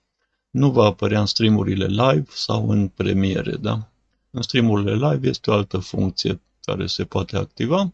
nu 0.51 0.71
va 0.71 0.85
apărea 0.85 1.21
în 1.21 1.27
streamurile 1.27 1.87
live 1.87 2.27
sau 2.29 2.71
în 2.71 2.89
premiere, 2.89 3.57
da? 3.57 3.91
În 4.31 4.43
streamurile 4.43 4.95
live 5.11 5.29
este 5.29 5.51
o 5.51 5.55
altă 5.55 5.79
funcție 5.79 6.41
care 6.61 6.87
se 6.87 7.05
poate 7.05 7.37
activa, 7.37 7.93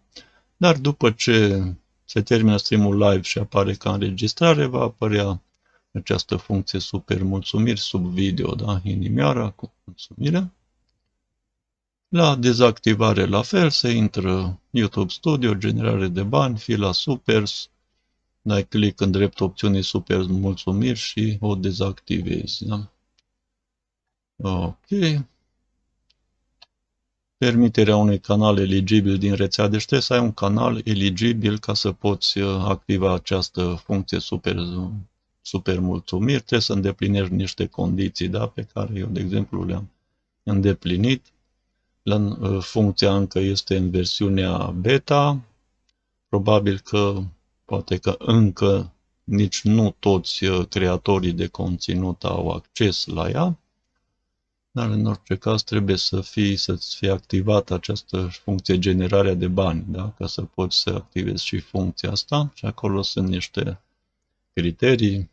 dar 0.57 0.77
după 0.77 1.11
ce 1.11 1.63
se 2.05 2.23
termină 2.23 2.57
streamul 2.57 2.99
live 2.99 3.23
și 3.23 3.39
apare 3.39 3.75
ca 3.75 3.93
înregistrare, 3.93 4.65
va 4.65 4.83
apărea 4.83 5.43
această 5.93 6.37
funcție 6.37 6.79
super 6.79 7.23
mulțumiri 7.23 7.81
sub 7.81 8.07
video, 8.07 8.55
da? 8.55 8.81
Inimioara 8.85 9.51
cu 9.51 9.73
mulțumire. 9.85 10.53
La 12.09 12.37
dezactivare 12.37 13.25
la 13.25 13.43
fel, 13.43 13.71
se 13.71 13.91
intră 13.91 14.61
YouTube 14.71 15.11
Studio, 15.13 15.55
generare 15.55 16.09
de 16.09 16.23
bani, 16.23 16.59
fila 16.59 16.93
Supers, 16.93 17.71
dai 18.47 18.65
click 18.67 19.01
în 19.01 19.11
dreptul 19.11 19.47
opțiunii 19.47 19.83
super 19.83 20.27
mulțumiri 20.27 20.99
și 20.99 21.37
o 21.41 21.55
dezactivezi. 21.55 22.65
Da? 22.65 22.91
Ok. 24.43 24.87
Permiterea 27.37 27.97
unui 27.97 28.21
canal 28.21 28.59
eligibil 28.59 29.19
din 29.19 29.35
rețea. 29.35 29.69
Deci 29.69 29.81
trebuie 29.81 30.01
să 30.01 30.15
ai 30.15 30.21
un 30.21 30.33
canal 30.33 30.81
eligibil 30.85 31.59
ca 31.59 31.75
să 31.75 31.93
poți 31.93 32.39
uh, 32.39 32.65
activa 32.65 33.15
această 33.15 33.83
funcție 33.85 34.19
super, 34.19 34.57
super 35.41 35.81
mulțumiri. 35.81 36.39
Trebuie 36.39 36.61
să 36.61 36.73
îndeplinești 36.73 37.35
niște 37.35 37.67
condiții 37.67 38.29
da, 38.29 38.47
pe 38.47 38.63
care 38.63 38.93
eu, 38.95 39.07
de 39.07 39.21
exemplu, 39.21 39.65
le-am 39.65 39.91
îndeplinit. 40.43 41.27
La, 42.03 42.17
uh, 42.17 42.63
funcția 42.63 43.17
încă 43.17 43.39
este 43.39 43.77
în 43.77 43.91
versiunea 43.91 44.67
beta. 44.67 45.41
Probabil 46.29 46.79
că 46.79 47.23
Poate 47.67 47.97
că 47.97 48.15
încă 48.19 48.93
nici 49.25 49.63
nu 49.63 49.97
toți 49.99 50.45
uh, 50.45 50.67
creatorii 50.69 51.33
de 51.33 51.47
conținut 51.47 52.25
au 52.25 52.51
acces 52.51 53.07
la 53.07 53.29
ea, 53.29 53.59
dar 54.71 54.91
în 54.91 55.07
orice 55.07 55.37
caz 55.37 55.63
trebuie 55.63 55.97
să 55.97 56.21
fie, 56.21 56.57
să-ți 56.57 56.97
fie 56.97 57.11
activată 57.11 57.75
această 57.75 58.29
funcție 58.31 58.79
generarea 58.79 59.35
de 59.35 59.49
bani, 59.49 59.85
da? 59.89 60.15
ca 60.19 60.27
să 60.27 60.43
poți 60.43 60.81
să 60.81 60.91
activezi 60.91 61.45
și 61.45 61.59
funcția 61.59 62.11
asta 62.11 62.51
și 62.55 62.65
acolo 62.65 63.03
sunt 63.03 63.29
niște 63.29 63.81
criterii. 64.53 65.31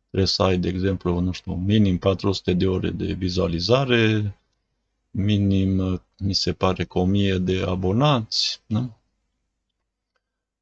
Trebuie 0.00 0.28
să 0.28 0.42
ai, 0.42 0.58
de 0.58 0.68
exemplu, 0.68 1.18
nu 1.18 1.32
știu, 1.32 1.54
minim 1.54 1.98
400 1.98 2.52
de 2.52 2.66
ore 2.66 2.90
de 2.90 3.12
vizualizare, 3.12 4.36
minim, 5.10 5.78
uh, 5.78 6.00
mi 6.18 6.34
se 6.34 6.52
pare 6.52 6.84
că 6.84 6.98
1000 6.98 7.38
de 7.38 7.64
abonați, 7.68 8.60
da? 8.66 8.90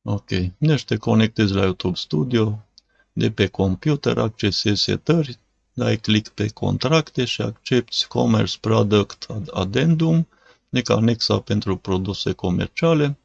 Ok, 0.02 0.28
deci 0.58 0.84
te 0.84 0.96
conectezi 0.96 1.52
la 1.52 1.62
YouTube 1.62 1.96
Studio, 1.96 2.66
de 3.12 3.30
pe 3.30 3.46
computer 3.46 4.18
accesezi 4.18 4.82
setări, 4.82 5.38
dai 5.72 5.96
click 5.96 6.28
pe 6.28 6.48
contracte 6.48 7.24
și 7.24 7.42
accepti 7.42 8.06
Commerce 8.06 8.58
Product 8.60 9.26
Addendum, 9.50 10.28
deci 10.68 10.90
anexa 10.90 11.40
pentru 11.40 11.76
produse 11.76 12.32
comerciale. 12.32 13.18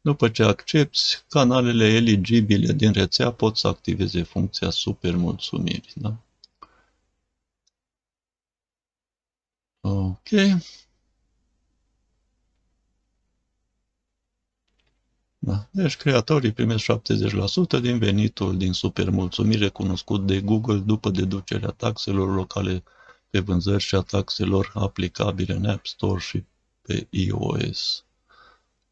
După 0.00 0.28
ce 0.28 0.42
accepti, 0.42 1.00
canalele 1.28 1.84
eligibile 1.86 2.72
din 2.72 2.92
rețea 2.92 3.32
pot 3.32 3.56
să 3.56 3.68
activeze 3.68 4.22
funcția 4.22 4.70
super 4.70 5.16
mulțumiri. 5.16 5.92
Da? 5.94 6.16
Ok. 9.80 10.28
Da. 15.46 15.66
Deci 15.70 15.96
creatorii 15.96 16.52
primesc 16.52 16.84
70% 16.84 17.80
din 17.80 17.98
venitul 17.98 18.56
din 18.56 18.72
supermulțumire 18.72 19.68
cunoscut 19.68 20.26
de 20.26 20.40
Google 20.40 20.78
după 20.78 21.10
deducerea 21.10 21.68
taxelor 21.70 22.34
locale 22.34 22.82
pe 23.30 23.38
vânzări 23.38 23.82
și 23.82 23.94
a 23.94 24.00
taxelor 24.00 24.70
aplicabile 24.74 25.54
în 25.54 25.64
App 25.64 25.86
Store 25.86 26.20
și 26.20 26.44
pe 26.82 27.06
iOS. 27.10 28.04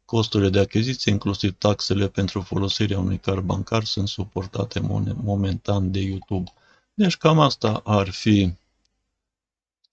Costurile 0.05 0.49
de 0.49 0.59
achiziție, 0.59 1.11
inclusiv 1.11 1.57
taxele 1.57 2.07
pentru 2.07 2.41
folosirea 2.41 2.99
unui 2.99 3.19
card 3.19 3.43
bancar, 3.43 3.83
sunt 3.83 4.07
suportate 4.07 4.79
momentan 5.23 5.91
de 5.91 5.99
YouTube. 5.99 6.51
Deci 6.93 7.17
cam 7.17 7.39
asta 7.39 7.81
ar 7.85 8.09
fi 8.09 8.53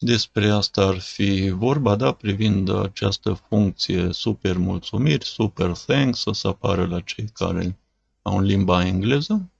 despre 0.05 0.51
asta 0.51 0.83
ar 0.87 0.99
fi 0.99 1.51
vorba, 1.51 1.97
da, 1.97 2.13
privind 2.13 2.69
această 2.69 3.33
funcție 3.33 4.13
super 4.13 4.57
mulțumiri, 4.57 5.25
super 5.25 5.71
thanks, 5.71 6.25
o 6.25 6.33
să 6.33 6.49
apară 6.49 6.87
la 6.87 7.01
cei 7.01 7.29
care 7.33 7.79
au 8.23 8.37
în 8.37 8.45
limba 8.45 8.87
engleză. 8.87 9.51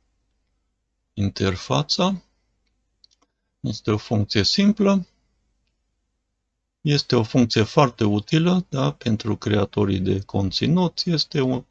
Interfața 1.15 2.23
este 3.61 3.91
o 3.91 3.97
funcție 3.97 4.43
simplă, 4.43 5.07
este 6.81 7.17
o 7.17 7.23
funcție 7.23 7.63
foarte 7.63 8.05
utilă 8.05 8.67
da, 8.69 8.93
pentru 8.93 9.37
creatorii 9.37 10.01
de 10.01 10.21
conținut, 10.21 11.03
este 11.05 11.41
o, 11.41 11.63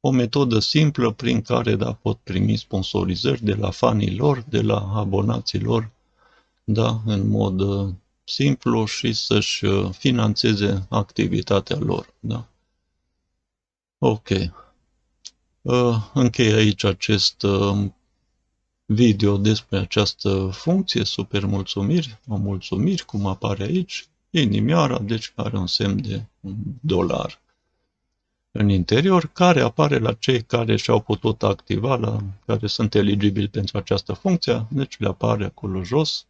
o 0.00 0.10
metodă 0.10 0.58
simplă 0.58 1.12
prin 1.12 1.42
care 1.42 1.76
da, 1.76 1.92
pot 1.92 2.18
primi 2.18 2.56
sponsorizări 2.56 3.44
de 3.44 3.54
la 3.54 3.70
fanii 3.70 4.16
lor, 4.16 4.44
de 4.48 4.60
la 4.60 4.92
abonații 4.94 5.60
lor, 5.60 5.96
da, 6.70 7.00
în 7.04 7.28
mod 7.28 7.60
uh, 7.60 7.88
simplu 8.24 8.84
și 8.84 9.12
să-și 9.12 9.64
uh, 9.64 9.90
financeze 9.92 10.86
activitatea 10.88 11.76
lor. 11.76 12.14
Da? 12.20 12.46
Ok. 13.98 14.28
Uh, 15.62 16.10
închei 16.14 16.52
aici 16.52 16.84
acest 16.84 17.44
video 18.84 19.36
despre 19.36 19.78
această 19.78 20.50
funcție, 20.52 21.04
super 21.04 21.44
mulțumiri, 21.44 22.18
o 22.26 22.36
mulțumiri, 22.36 23.04
cum 23.04 23.26
apare 23.26 23.62
aici, 23.62 24.08
inimioara, 24.30 24.98
deci 24.98 25.32
are 25.36 25.56
un 25.56 25.66
semn 25.66 26.02
de 26.02 26.24
dolar 26.80 27.40
în 28.50 28.68
interior, 28.68 29.26
care 29.26 29.60
apare 29.60 29.98
la 29.98 30.12
cei 30.12 30.42
care 30.42 30.76
și-au 30.76 31.00
putut 31.00 31.42
activa, 31.42 31.96
la 31.96 32.18
care 32.46 32.66
sunt 32.66 32.94
eligibili 32.94 33.48
pentru 33.48 33.78
această 33.78 34.12
funcție, 34.12 34.66
deci 34.70 34.98
le 34.98 35.08
apare 35.08 35.44
acolo 35.44 35.82
jos, 35.82 36.27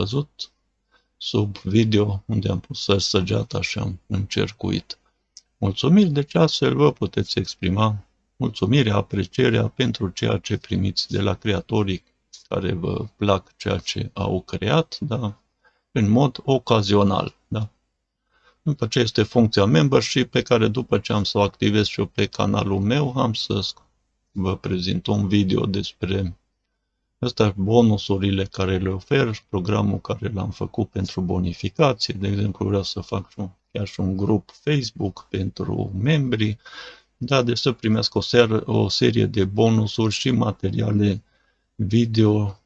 văzut, 0.00 0.52
sub 1.16 1.56
video 1.58 2.22
unde 2.26 2.48
am 2.48 2.60
pus 2.60 2.86
săgeata 2.98 3.60
și 3.60 3.78
am 3.78 4.00
încercuit. 4.06 4.98
Mulțumiri, 5.56 6.10
deci 6.10 6.34
astfel 6.34 6.74
vă 6.74 6.92
puteți 6.92 7.38
exprima 7.38 8.04
mulțumirea, 8.36 8.96
aprecierea 8.96 9.68
pentru 9.68 10.08
ceea 10.08 10.38
ce 10.38 10.56
primiți 10.56 11.10
de 11.10 11.20
la 11.20 11.34
creatorii 11.34 12.02
care 12.48 12.72
vă 12.72 13.06
plac 13.16 13.56
ceea 13.56 13.78
ce 13.78 14.10
au 14.12 14.40
creat, 14.40 14.98
da? 15.00 15.38
în 15.92 16.08
mod 16.08 16.40
ocazional. 16.44 17.34
Da? 17.48 17.68
După 18.62 18.86
ce 18.86 18.98
este 18.98 19.22
funcția 19.22 19.64
membership 19.64 20.30
pe 20.30 20.42
care 20.42 20.68
după 20.68 20.98
ce 20.98 21.12
am 21.12 21.24
să 21.24 21.38
o 21.38 21.42
activez 21.42 21.86
și 21.86 22.00
eu 22.00 22.06
pe 22.06 22.26
canalul 22.26 22.80
meu, 22.80 23.16
am 23.16 23.32
să 23.32 23.60
vă 24.32 24.56
prezint 24.56 25.06
un 25.06 25.28
video 25.28 25.66
despre 25.66 26.36
Astea 27.22 27.54
bonusurile 27.56 28.44
care 28.44 28.78
le 28.78 28.88
ofer, 28.88 29.44
programul 29.48 30.00
care 30.00 30.30
l-am 30.34 30.50
făcut 30.50 30.88
pentru 30.88 31.20
bonificație, 31.20 32.14
de 32.18 32.28
exemplu 32.28 32.66
vreau 32.66 32.82
să 32.82 33.00
fac 33.00 33.34
chiar 33.72 33.86
și 33.86 34.00
un 34.00 34.16
grup 34.16 34.50
Facebook 34.50 35.26
pentru 35.30 35.92
membri, 36.02 36.58
da, 37.16 37.42
deci 37.42 37.58
să 37.58 37.72
primească 37.72 38.18
o, 38.18 38.20
seară, 38.20 38.62
o 38.66 38.88
serie 38.88 39.26
de 39.26 39.44
bonusuri 39.44 40.12
și 40.12 40.30
materiale 40.30 41.22
video 41.74 42.60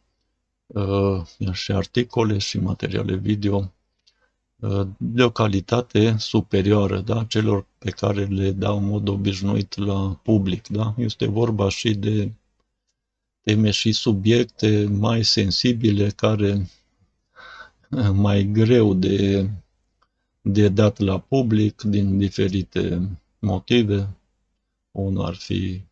uh, 0.66 1.52
și 1.52 1.72
articole 1.72 2.38
și 2.38 2.58
materiale 2.58 3.14
video 3.16 3.72
uh, 4.56 4.86
de 4.96 5.22
o 5.22 5.30
calitate 5.30 6.16
superioară 6.18 7.00
da, 7.00 7.24
celor 7.24 7.66
pe 7.78 7.90
care 7.90 8.24
le 8.24 8.50
dau 8.50 8.76
în 8.78 8.84
mod 8.84 9.08
obișnuit 9.08 9.76
la 9.76 10.20
public. 10.22 10.68
Da? 10.68 10.94
Este 10.96 11.26
vorba 11.26 11.68
și 11.68 11.94
de 11.94 12.32
teme 13.44 13.70
și 13.70 13.92
subiecte 13.92 14.84
mai 14.84 15.24
sensibile 15.24 16.08
care 16.10 16.66
uh, 17.90 18.10
mai 18.12 18.44
greu 18.44 18.94
de, 18.94 19.50
de 20.40 20.68
dat 20.68 20.98
la 20.98 21.18
public 21.20 21.82
din 21.82 22.18
diferite 22.18 23.08
motive. 23.38 24.16
Unul 24.90 25.24
ar 25.24 25.34
fi 25.34 25.82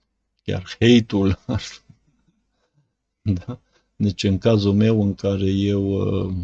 chiar 0.43 0.77
hate-ul. 0.81 1.39
da? 3.47 3.61
Deci 3.97 4.23
în 4.25 4.39
cazul 4.39 4.73
meu 4.75 5.03
în 5.03 5.15
care 5.15 5.47
eu, 5.51 5.85
uh, 5.85 6.35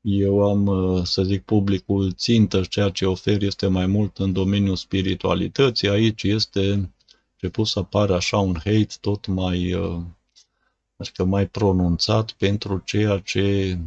eu 0.00 0.48
am, 0.48 0.66
uh, 0.66 1.04
să 1.04 1.22
zic, 1.22 1.42
publicul 1.42 2.12
țintă, 2.12 2.60
ceea 2.60 2.88
ce 2.88 3.06
ofer 3.06 3.42
este 3.42 3.66
mai 3.66 3.86
mult 3.86 4.18
în 4.18 4.32
domeniul 4.32 4.76
spiritualității, 4.76 5.88
aici 5.88 6.22
este 6.22 6.91
început 7.42 7.66
să 7.66 7.78
apară 7.78 8.14
așa 8.14 8.38
un 8.38 8.54
hate 8.54 8.94
tot 9.00 9.26
mai, 9.26 9.72
uh, 9.72 10.02
adică 10.96 11.24
mai 11.24 11.46
pronunțat 11.46 12.30
pentru 12.30 12.82
ceea 12.84 13.18
ce 13.18 13.78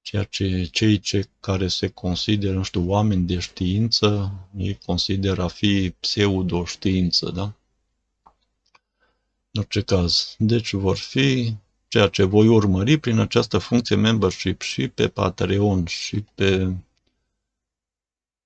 ceea 0.00 0.24
ce 0.24 0.64
cei 0.64 0.98
ce 0.98 1.28
care 1.40 1.68
se 1.68 1.88
consideră, 1.88 2.54
nu 2.54 2.62
știu, 2.62 2.88
oameni 2.88 3.26
de 3.26 3.38
știință, 3.38 4.32
ei 4.56 4.78
consideră 4.86 5.42
a 5.42 5.48
fi 5.48 5.94
pseudoștiință, 6.00 7.30
da? 7.30 7.42
În 9.50 9.60
orice 9.60 9.82
caz, 9.82 10.34
deci 10.38 10.72
vor 10.72 10.96
fi 10.96 11.54
ceea 11.88 12.08
ce 12.08 12.22
voi 12.22 12.46
urmări 12.46 12.98
prin 12.98 13.18
această 13.18 13.58
funcție 13.58 13.96
membership 13.96 14.60
și 14.60 14.88
pe 14.88 15.08
Patreon 15.08 15.86
și 15.86 16.24
pe, 16.34 16.74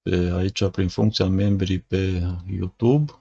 pe 0.03 0.31
aici 0.35 0.65
prin 0.65 0.89
funcția 0.89 1.27
membrii 1.27 1.79
pe 1.79 2.23
YouTube. 2.59 3.18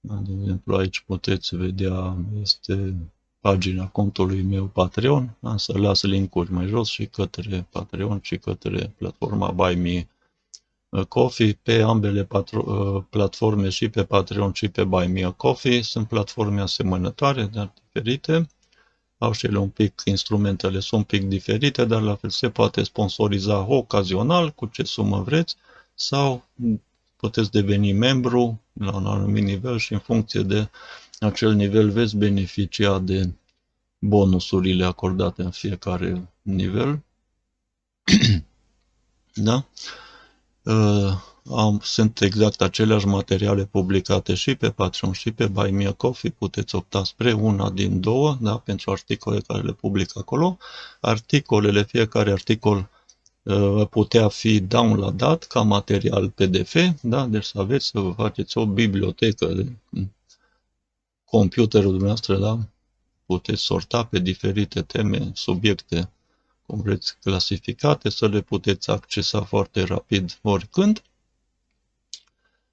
De 0.00 0.32
exemplu, 0.40 0.76
aici 0.76 1.00
puteți 1.00 1.56
vedea, 1.56 2.16
este 2.40 2.94
pagina 3.40 3.88
contului 3.88 4.42
meu 4.42 4.66
Patreon. 4.66 5.36
Am 5.40 5.56
să 5.56 5.78
las 5.78 6.02
linkuri 6.02 6.52
mai 6.52 6.66
jos 6.66 6.88
și 6.88 7.06
către 7.06 7.66
Patreon 7.70 8.18
și 8.22 8.38
către 8.38 8.94
platforma 8.98 9.50
Buy 9.50 9.74
Me 9.74 10.08
Coffee 11.08 11.58
pe 11.62 11.82
ambele 11.82 12.24
patro- 12.24 12.64
uh, 12.64 13.02
platforme 13.10 13.68
și 13.68 13.88
pe 13.88 14.04
Patreon 14.04 14.52
și 14.52 14.68
pe 14.68 14.84
Buy 14.84 15.06
Me 15.06 15.24
a 15.24 15.30
Coffee. 15.30 15.82
Sunt 15.82 16.08
platforme 16.08 16.60
asemănătoare, 16.60 17.44
dar 17.44 17.72
diferite. 17.84 18.48
Au 19.18 19.32
și 19.32 19.46
ele 19.46 19.58
un 19.58 19.68
pic, 19.68 20.02
instrumentele 20.04 20.80
sunt 20.80 21.00
un 21.00 21.18
pic 21.18 21.28
diferite, 21.28 21.84
dar 21.84 22.02
la 22.02 22.14
fel 22.14 22.30
se 22.30 22.50
poate 22.50 22.82
sponsoriza 22.82 23.66
ocazional 23.66 24.50
cu 24.50 24.66
ce 24.66 24.82
sumă 24.82 25.22
vreți 25.22 25.56
sau 25.94 26.44
puteți 27.16 27.50
deveni 27.50 27.92
membru 27.92 28.60
la 28.78 28.94
un 28.94 29.06
anumit 29.06 29.44
nivel 29.44 29.78
și 29.78 29.92
în 29.92 29.98
funcție 29.98 30.40
de 30.40 30.68
acel 31.20 31.52
nivel 31.52 31.90
veți 31.90 32.16
beneficia 32.16 32.98
de 32.98 33.30
bonusurile 33.98 34.84
acordate 34.84 35.42
în 35.42 35.50
fiecare 35.50 36.32
nivel. 36.42 37.02
da? 39.34 39.64
Uh, 40.62 41.12
am, 41.50 41.80
sunt 41.82 42.20
exact 42.20 42.60
aceleași 42.60 43.06
materiale 43.06 43.64
publicate 43.64 44.34
și 44.34 44.54
pe 44.54 44.70
Patreon 44.70 45.12
și 45.12 45.32
pe 45.32 45.46
Buy 45.46 45.70
Me 45.70 45.86
a 45.86 45.92
Coffee. 45.92 46.30
Puteți 46.30 46.74
opta 46.74 47.04
spre 47.04 47.32
una 47.32 47.70
din 47.70 48.00
două, 48.00 48.36
da, 48.40 48.58
pentru 48.58 48.90
articole 48.90 49.40
care 49.40 49.62
le 49.62 49.72
public 49.72 50.16
acolo. 50.18 50.58
Articolele, 51.00 51.82
fiecare 51.82 52.30
articol 52.30 52.76
uh, 52.76 52.97
putea 53.90 54.28
fi 54.28 54.60
downloadat 54.60 55.44
ca 55.44 55.60
material 55.60 56.30
PDF, 56.30 56.74
da, 57.00 57.26
deci 57.26 57.44
să 57.44 57.60
aveți 57.60 57.86
să 57.86 58.00
vă 58.00 58.10
faceți 58.10 58.58
o 58.58 58.66
bibliotecă 58.66 59.46
de 59.46 59.72
computerul 61.24 61.90
dumneavoastră, 61.90 62.38
da, 62.38 62.58
puteți 63.26 63.62
sorta 63.62 64.04
pe 64.04 64.18
diferite 64.18 64.82
teme, 64.82 65.30
subiecte 65.34 66.10
cum 66.68 66.80
vreți, 66.80 67.16
clasificate, 67.22 68.08
să 68.08 68.28
le 68.28 68.40
puteți 68.40 68.90
accesa 68.90 69.42
foarte 69.42 69.82
rapid 69.82 70.38
oricând. 70.42 71.02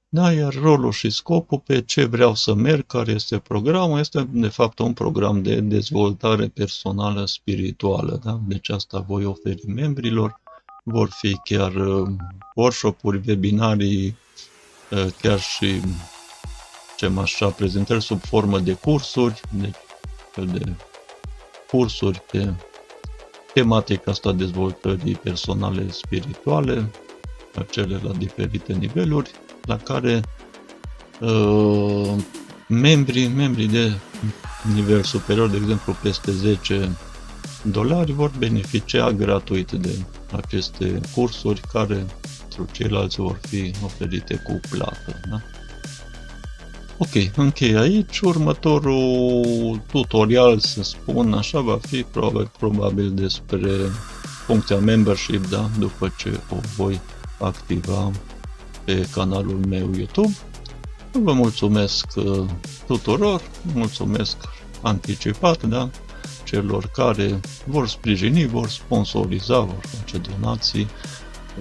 Da, 0.10 0.32
iar 0.32 0.54
rolul 0.54 0.92
și 0.92 1.10
scopul 1.10 1.60
pe 1.60 1.82
ce 1.82 2.06
vreau 2.06 2.36
să 2.36 2.54
merg, 2.54 2.86
care 2.86 3.12
este 3.12 3.40
programul, 3.40 4.00
este 4.00 4.28
de 4.32 4.48
fapt 4.48 4.80
un 4.80 4.94
program 4.94 5.42
de 5.44 5.60
dezvoltare 5.60 6.48
personală 6.48 7.26
spirituală. 7.26 8.20
Da? 8.24 8.42
Deci 8.48 8.70
asta 8.70 9.00
voi 9.00 9.26
oferi 9.26 9.68
membrilor. 9.68 10.42
Vor 10.88 11.10
fi 11.10 11.40
chiar 11.44 11.76
uh, 11.76 12.08
workshop-uri, 12.56 13.22
webinarii, 13.28 14.18
uh, 14.92 15.08
chiar 15.22 15.40
și 15.40 15.82
ce 16.98 17.12
așa, 17.18 17.50
prezentări 17.50 18.02
sub 18.02 18.22
formă 18.22 18.60
de 18.60 18.74
cursuri, 18.74 19.42
de, 19.52 19.72
de 20.36 20.74
cursuri 21.68 22.22
pe 22.32 22.54
tematica 23.54 24.12
asta 24.12 24.32
dezvoltării 24.32 25.16
personale 25.16 25.92
spirituale, 25.92 26.92
acele 27.56 28.00
la 28.04 28.12
diferite 28.12 28.74
niveluri, 28.74 29.32
la 29.62 29.78
care 29.78 30.22
uh, 31.20 32.16
membrii, 32.68 33.28
membrii 33.28 33.68
de 33.68 33.94
nivel 34.74 35.04
superior, 35.04 35.50
de 35.50 35.58
exemplu 35.58 35.96
peste 36.02 36.32
10 36.32 36.98
dolari, 37.72 38.12
vor 38.12 38.32
beneficia 38.38 39.12
gratuit 39.12 39.72
de 39.72 39.96
aceste 40.32 41.02
cursuri 41.16 41.62
care 41.72 42.06
pentru 42.40 42.68
ceilalți 42.72 43.20
vor 43.20 43.40
fi 43.48 43.74
oferite 43.84 44.42
cu 44.44 44.60
plată. 44.70 45.20
Da? 45.30 45.42
Ok, 46.98 47.32
închei 47.36 47.76
aici. 47.76 48.20
Următorul 48.20 49.82
tutorial, 49.92 50.60
să 50.60 50.84
spun 50.84 51.34
așa, 51.34 51.60
va 51.60 51.80
fi 51.88 52.04
probabil, 52.04 52.52
probabil 52.58 53.12
despre 53.14 53.72
funcția 54.46 54.78
membership, 54.78 55.48
da? 55.50 55.70
După 55.80 56.14
ce 56.18 56.40
o 56.50 56.56
voi 56.76 57.02
activa 57.40 58.12
pe 58.84 59.08
canalul 59.12 59.60
meu 59.68 59.90
YouTube. 59.96 60.34
Vă 61.12 61.34
mulțumesc 61.34 62.06
uh, 62.16 62.46
tuturor, 62.88 63.42
mulțumesc 63.74 64.38
anticipat, 64.82 65.64
da? 65.64 65.90
Celor 66.46 66.88
care 66.88 67.40
vor 67.66 67.88
sprijini, 67.88 68.46
vor 68.46 68.70
sponsoriza, 68.70 69.60
vor 69.60 69.84
face 69.98 70.18
donații, 70.18 70.88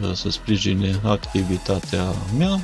uh, 0.01 0.13
să 0.13 0.31
sprijine 0.31 1.01
activitatea 1.03 2.05
mea 2.39 2.61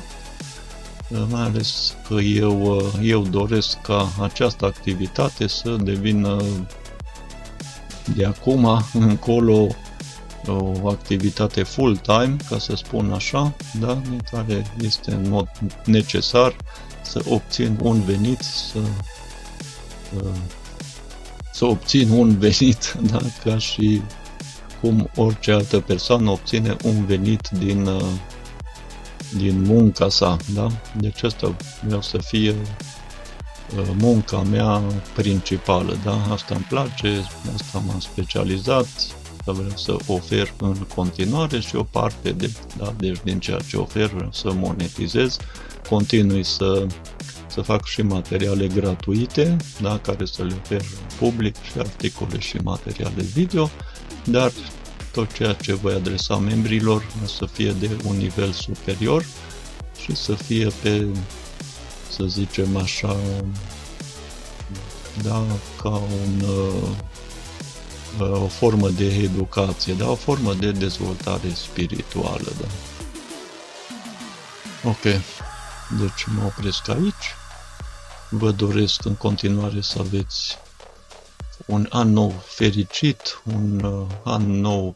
mai 1.29 1.41
ales 1.41 1.95
că 2.07 2.13
eu, 2.13 2.81
eu 3.01 3.21
doresc 3.21 3.81
ca 3.81 4.11
această 4.21 4.65
activitate 4.65 5.47
să 5.47 5.75
devină 5.75 6.43
de 8.15 8.25
acum 8.25 8.83
încolo 8.93 9.67
o 10.47 10.89
activitate 10.89 11.63
full-time, 11.63 12.35
ca 12.49 12.59
să 12.59 12.75
spun 12.75 13.11
așa, 13.11 13.53
da? 13.79 13.91
în 13.91 14.19
care 14.31 14.65
este 14.81 15.11
în 15.11 15.29
mod 15.29 15.49
necesar 15.85 16.55
să 17.01 17.23
obțin 17.29 17.79
un 17.81 18.01
venit, 18.01 18.39
să, 18.39 18.79
să 21.61 21.67
obțin 21.67 22.09
un 22.09 22.37
venit, 22.37 22.95
da? 23.11 23.19
ca 23.43 23.57
și 23.57 24.01
cum 24.79 25.09
orice 25.15 25.51
altă 25.51 25.79
persoană 25.79 26.29
obține 26.29 26.75
un 26.83 27.05
venit 27.05 27.49
din 27.59 27.89
din 29.35 29.61
munca 29.61 30.09
sa, 30.09 30.37
da? 30.53 30.67
Deci 30.97 31.23
asta 31.23 31.55
vreau 31.85 32.01
să 32.01 32.17
fie 32.17 32.51
uh, 32.51 33.87
munca 33.97 34.41
mea 34.41 34.81
principală, 35.15 35.97
da? 36.03 36.23
Asta 36.31 36.55
îmi 36.55 36.65
place, 36.69 37.25
asta 37.55 37.83
m-am 37.85 37.99
specializat, 37.99 38.87
asta 39.39 39.51
vreau 39.51 39.75
să 39.75 39.95
ofer 40.07 40.53
în 40.57 40.77
continuare 40.95 41.59
și 41.59 41.75
o 41.75 41.83
parte 41.83 42.31
de, 42.31 42.51
da, 42.77 42.93
deci 42.97 43.19
din 43.23 43.39
ceea 43.39 43.59
ce 43.69 43.77
ofer 43.77 44.07
vreau 44.07 44.31
să 44.31 44.51
monetizez, 44.53 45.37
continui 45.89 46.43
să, 46.43 46.85
să 47.51 47.61
fac 47.61 47.85
și 47.85 48.01
materiale 48.01 48.67
gratuite, 48.67 49.57
da, 49.81 49.97
care 49.97 50.25
să 50.25 50.43
le 50.43 50.55
ofer 50.63 50.81
public 51.17 51.55
și 51.63 51.71
articole 51.77 52.39
și 52.39 52.57
materiale 52.63 53.21
video, 53.21 53.69
dar 54.23 54.51
tot 55.11 55.33
ceea 55.33 55.53
ce 55.53 55.73
voi 55.73 55.93
adresa 55.93 56.37
membrilor 56.37 57.05
să 57.25 57.45
fie 57.45 57.71
de 57.71 57.89
un 58.05 58.17
nivel 58.17 58.51
superior 58.51 59.25
și 60.01 60.15
să 60.15 60.33
fie 60.33 60.71
pe, 60.81 61.07
să 62.09 62.23
zicem 62.25 62.77
așa, 62.77 63.15
da, 65.23 65.43
ca 65.81 65.89
un, 65.89 66.43
o 68.31 68.47
formă 68.47 68.89
de 68.89 69.05
educație, 69.05 69.93
da, 69.93 70.09
o 70.09 70.15
formă 70.15 70.53
de 70.53 70.71
dezvoltare 70.71 71.53
spirituală, 71.53 72.51
da. 72.59 72.67
Ok, 74.89 75.01
deci 75.99 76.25
mă 76.35 76.43
opresc 76.45 76.89
aici. 76.89 77.40
Vă 78.33 78.51
doresc 78.51 79.05
în 79.05 79.15
continuare 79.15 79.81
să 79.81 79.99
aveți 79.99 80.57
un 81.65 81.87
an 81.89 82.11
nou 82.11 82.33
fericit, 82.45 83.41
un 83.53 83.83
uh, 83.83 84.07
an 84.23 84.59
nou 84.59 84.95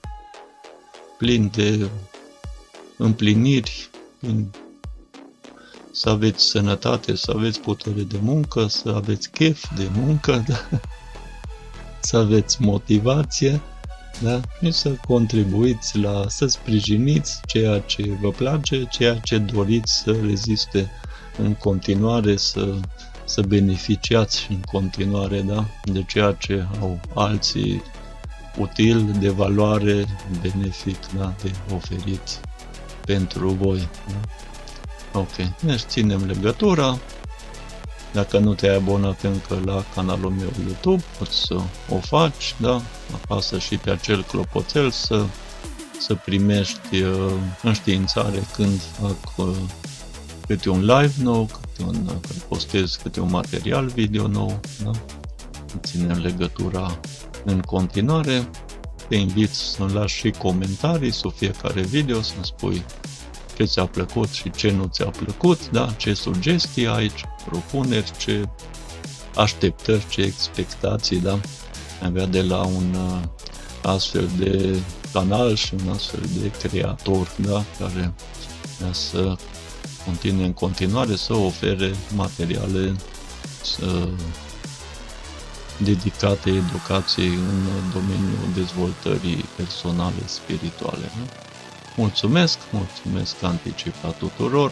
plin 1.18 1.52
de 1.54 1.90
împliniri, 2.98 3.90
să 5.92 6.10
aveți 6.10 6.44
sănătate, 6.44 7.16
să 7.16 7.34
aveți 7.36 7.60
putere 7.60 8.02
de 8.02 8.18
muncă, 8.22 8.68
să 8.68 8.90
aveți 8.96 9.30
chef 9.30 9.76
de 9.76 9.90
muncă, 9.94 10.44
da? 10.48 10.80
să 12.00 12.18
aveți 12.18 12.62
motivație 12.62 13.62
da? 14.22 14.42
și 14.62 14.72
să 14.72 14.90
contribuiți 15.08 15.98
la, 15.98 16.26
să 16.28 16.46
sprijiniți 16.46 17.40
ceea 17.46 17.80
ce 17.80 18.18
vă 18.22 18.30
place, 18.30 18.88
ceea 18.92 19.16
ce 19.20 19.38
doriți 19.38 19.94
să 19.94 20.12
reziste 20.12 20.92
în 21.38 21.54
continuare, 21.54 22.38
să 22.38 22.76
să 23.26 23.42
beneficiați 23.42 24.40
și 24.40 24.52
în 24.52 24.62
continuare 24.62 25.42
da? 25.42 25.66
de 25.84 26.04
ceea 26.08 26.32
ce 26.32 26.68
au 26.82 27.00
alții 27.14 27.84
util, 28.58 29.16
de 29.20 29.30
valoare, 29.30 30.06
benefic, 30.42 30.98
da? 31.18 31.34
de 31.42 31.52
oferit 31.74 32.40
pentru 33.06 33.50
voi. 33.50 33.88
Da? 34.08 35.20
Ok, 35.20 35.36
deci 35.60 35.80
ținem 35.80 36.26
legătura. 36.26 36.98
Dacă 38.14 38.38
nu 38.38 38.54
te-ai 38.54 38.76
abonat 38.76 39.22
încă 39.22 39.62
la 39.66 39.84
canalul 39.96 40.32
meu 40.32 40.52
YouTube, 40.66 41.04
poți 41.18 41.38
să 41.38 41.56
o 41.90 41.98
faci, 42.00 42.56
da? 42.58 42.82
Apasă 43.14 43.60
și 43.60 43.78
pe 43.78 43.90
acel 43.90 44.24
clopoțel 44.24 44.92
să, 44.92 45.26
să 46.00 46.16
primești 46.16 47.02
uh, 47.02 47.32
înștiințare 47.62 48.44
când 48.54 48.82
fac 48.82 49.48
uh, 49.48 49.56
câte 50.48 50.70
un 50.70 50.80
live 50.80 51.14
nou, 51.18 51.50
câte 51.76 51.88
un, 51.88 52.06
când 52.06 52.42
postez 52.48 53.00
câte 53.04 53.20
un 53.20 53.30
material 53.30 53.86
video 53.86 54.28
nou, 54.28 54.60
da? 54.84 54.92
ținem 55.82 56.18
legătura 56.18 57.00
în 57.46 57.60
continuare. 57.60 58.50
Te 59.08 59.16
invit 59.16 59.50
să-mi 59.50 59.94
lași 59.94 60.16
și 60.16 60.30
comentarii 60.30 61.12
sub 61.12 61.34
fiecare 61.34 61.82
video, 61.82 62.22
să-mi 62.22 62.46
spui 62.46 62.86
ce 63.56 63.64
ți-a 63.64 63.86
plăcut 63.86 64.30
și 64.30 64.52
ce 64.52 64.72
nu 64.72 64.86
ți-a 64.86 65.10
plăcut, 65.10 65.70
da? 65.70 65.94
ce 65.98 66.14
sugestii 66.14 66.88
ai, 66.88 67.08
ce 67.08 67.24
propuneri, 67.46 68.12
ce 68.18 68.44
așteptări, 69.36 70.08
ce 70.10 70.22
expectații, 70.22 71.20
da? 71.20 71.40
avea 72.04 72.26
de 72.26 72.42
la 72.42 72.64
un 72.64 72.96
uh, 72.96 73.22
astfel 73.84 74.30
de 74.38 74.80
canal 75.14 75.56
și 75.56 75.74
un 75.74 75.92
astfel 75.92 76.22
de 76.42 76.68
creator, 76.68 77.32
da? 77.38 77.64
care 77.80 78.14
să 78.92 79.36
continue 80.06 80.46
în 80.46 80.54
continuare 80.54 81.16
să 81.16 81.34
ofere 81.34 81.92
materiale 82.16 82.96
să 83.62 84.08
dedicate 85.78 86.50
educației 86.50 87.28
în 87.28 87.68
domeniul 87.94 88.54
dezvoltării 88.54 89.46
personale 89.56 90.26
spirituale. 90.26 91.12
Nu? 91.18 91.26
Mulțumesc, 91.96 92.58
mulțumesc 92.72 93.44
anticipat 93.44 94.18
tuturor. 94.18 94.72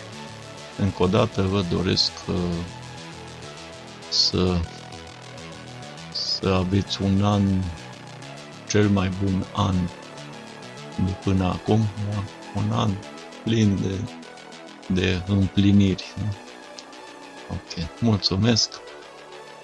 Încă 0.78 1.04
o 1.04 1.08
dată 1.08 1.41
vă 1.41 1.63
doresc 1.72 2.12
uh, 2.28 2.36
să, 4.10 4.58
să 6.12 6.48
aveți 6.48 7.02
un 7.02 7.24
an, 7.24 7.41
cel 8.69 8.89
mai 8.89 9.12
bun 9.24 9.46
an 9.56 9.76
de 11.06 11.12
până 11.24 11.46
acum, 11.46 11.88
da? 12.12 12.24
un 12.56 12.72
an 12.72 12.91
plin 13.43 13.80
de 13.82 14.00
de 14.88 15.22
împliniri. 15.28 16.13
Ok, 17.52 17.88
mulțumesc. 18.00 18.72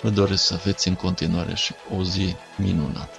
Vă 0.01 0.09
doresc 0.09 0.43
să 0.43 0.53
aveți 0.53 0.87
în 0.87 0.95
continuare 0.95 1.55
și 1.55 1.73
o 1.97 2.03
zi 2.03 2.35
minunată. 2.57 3.18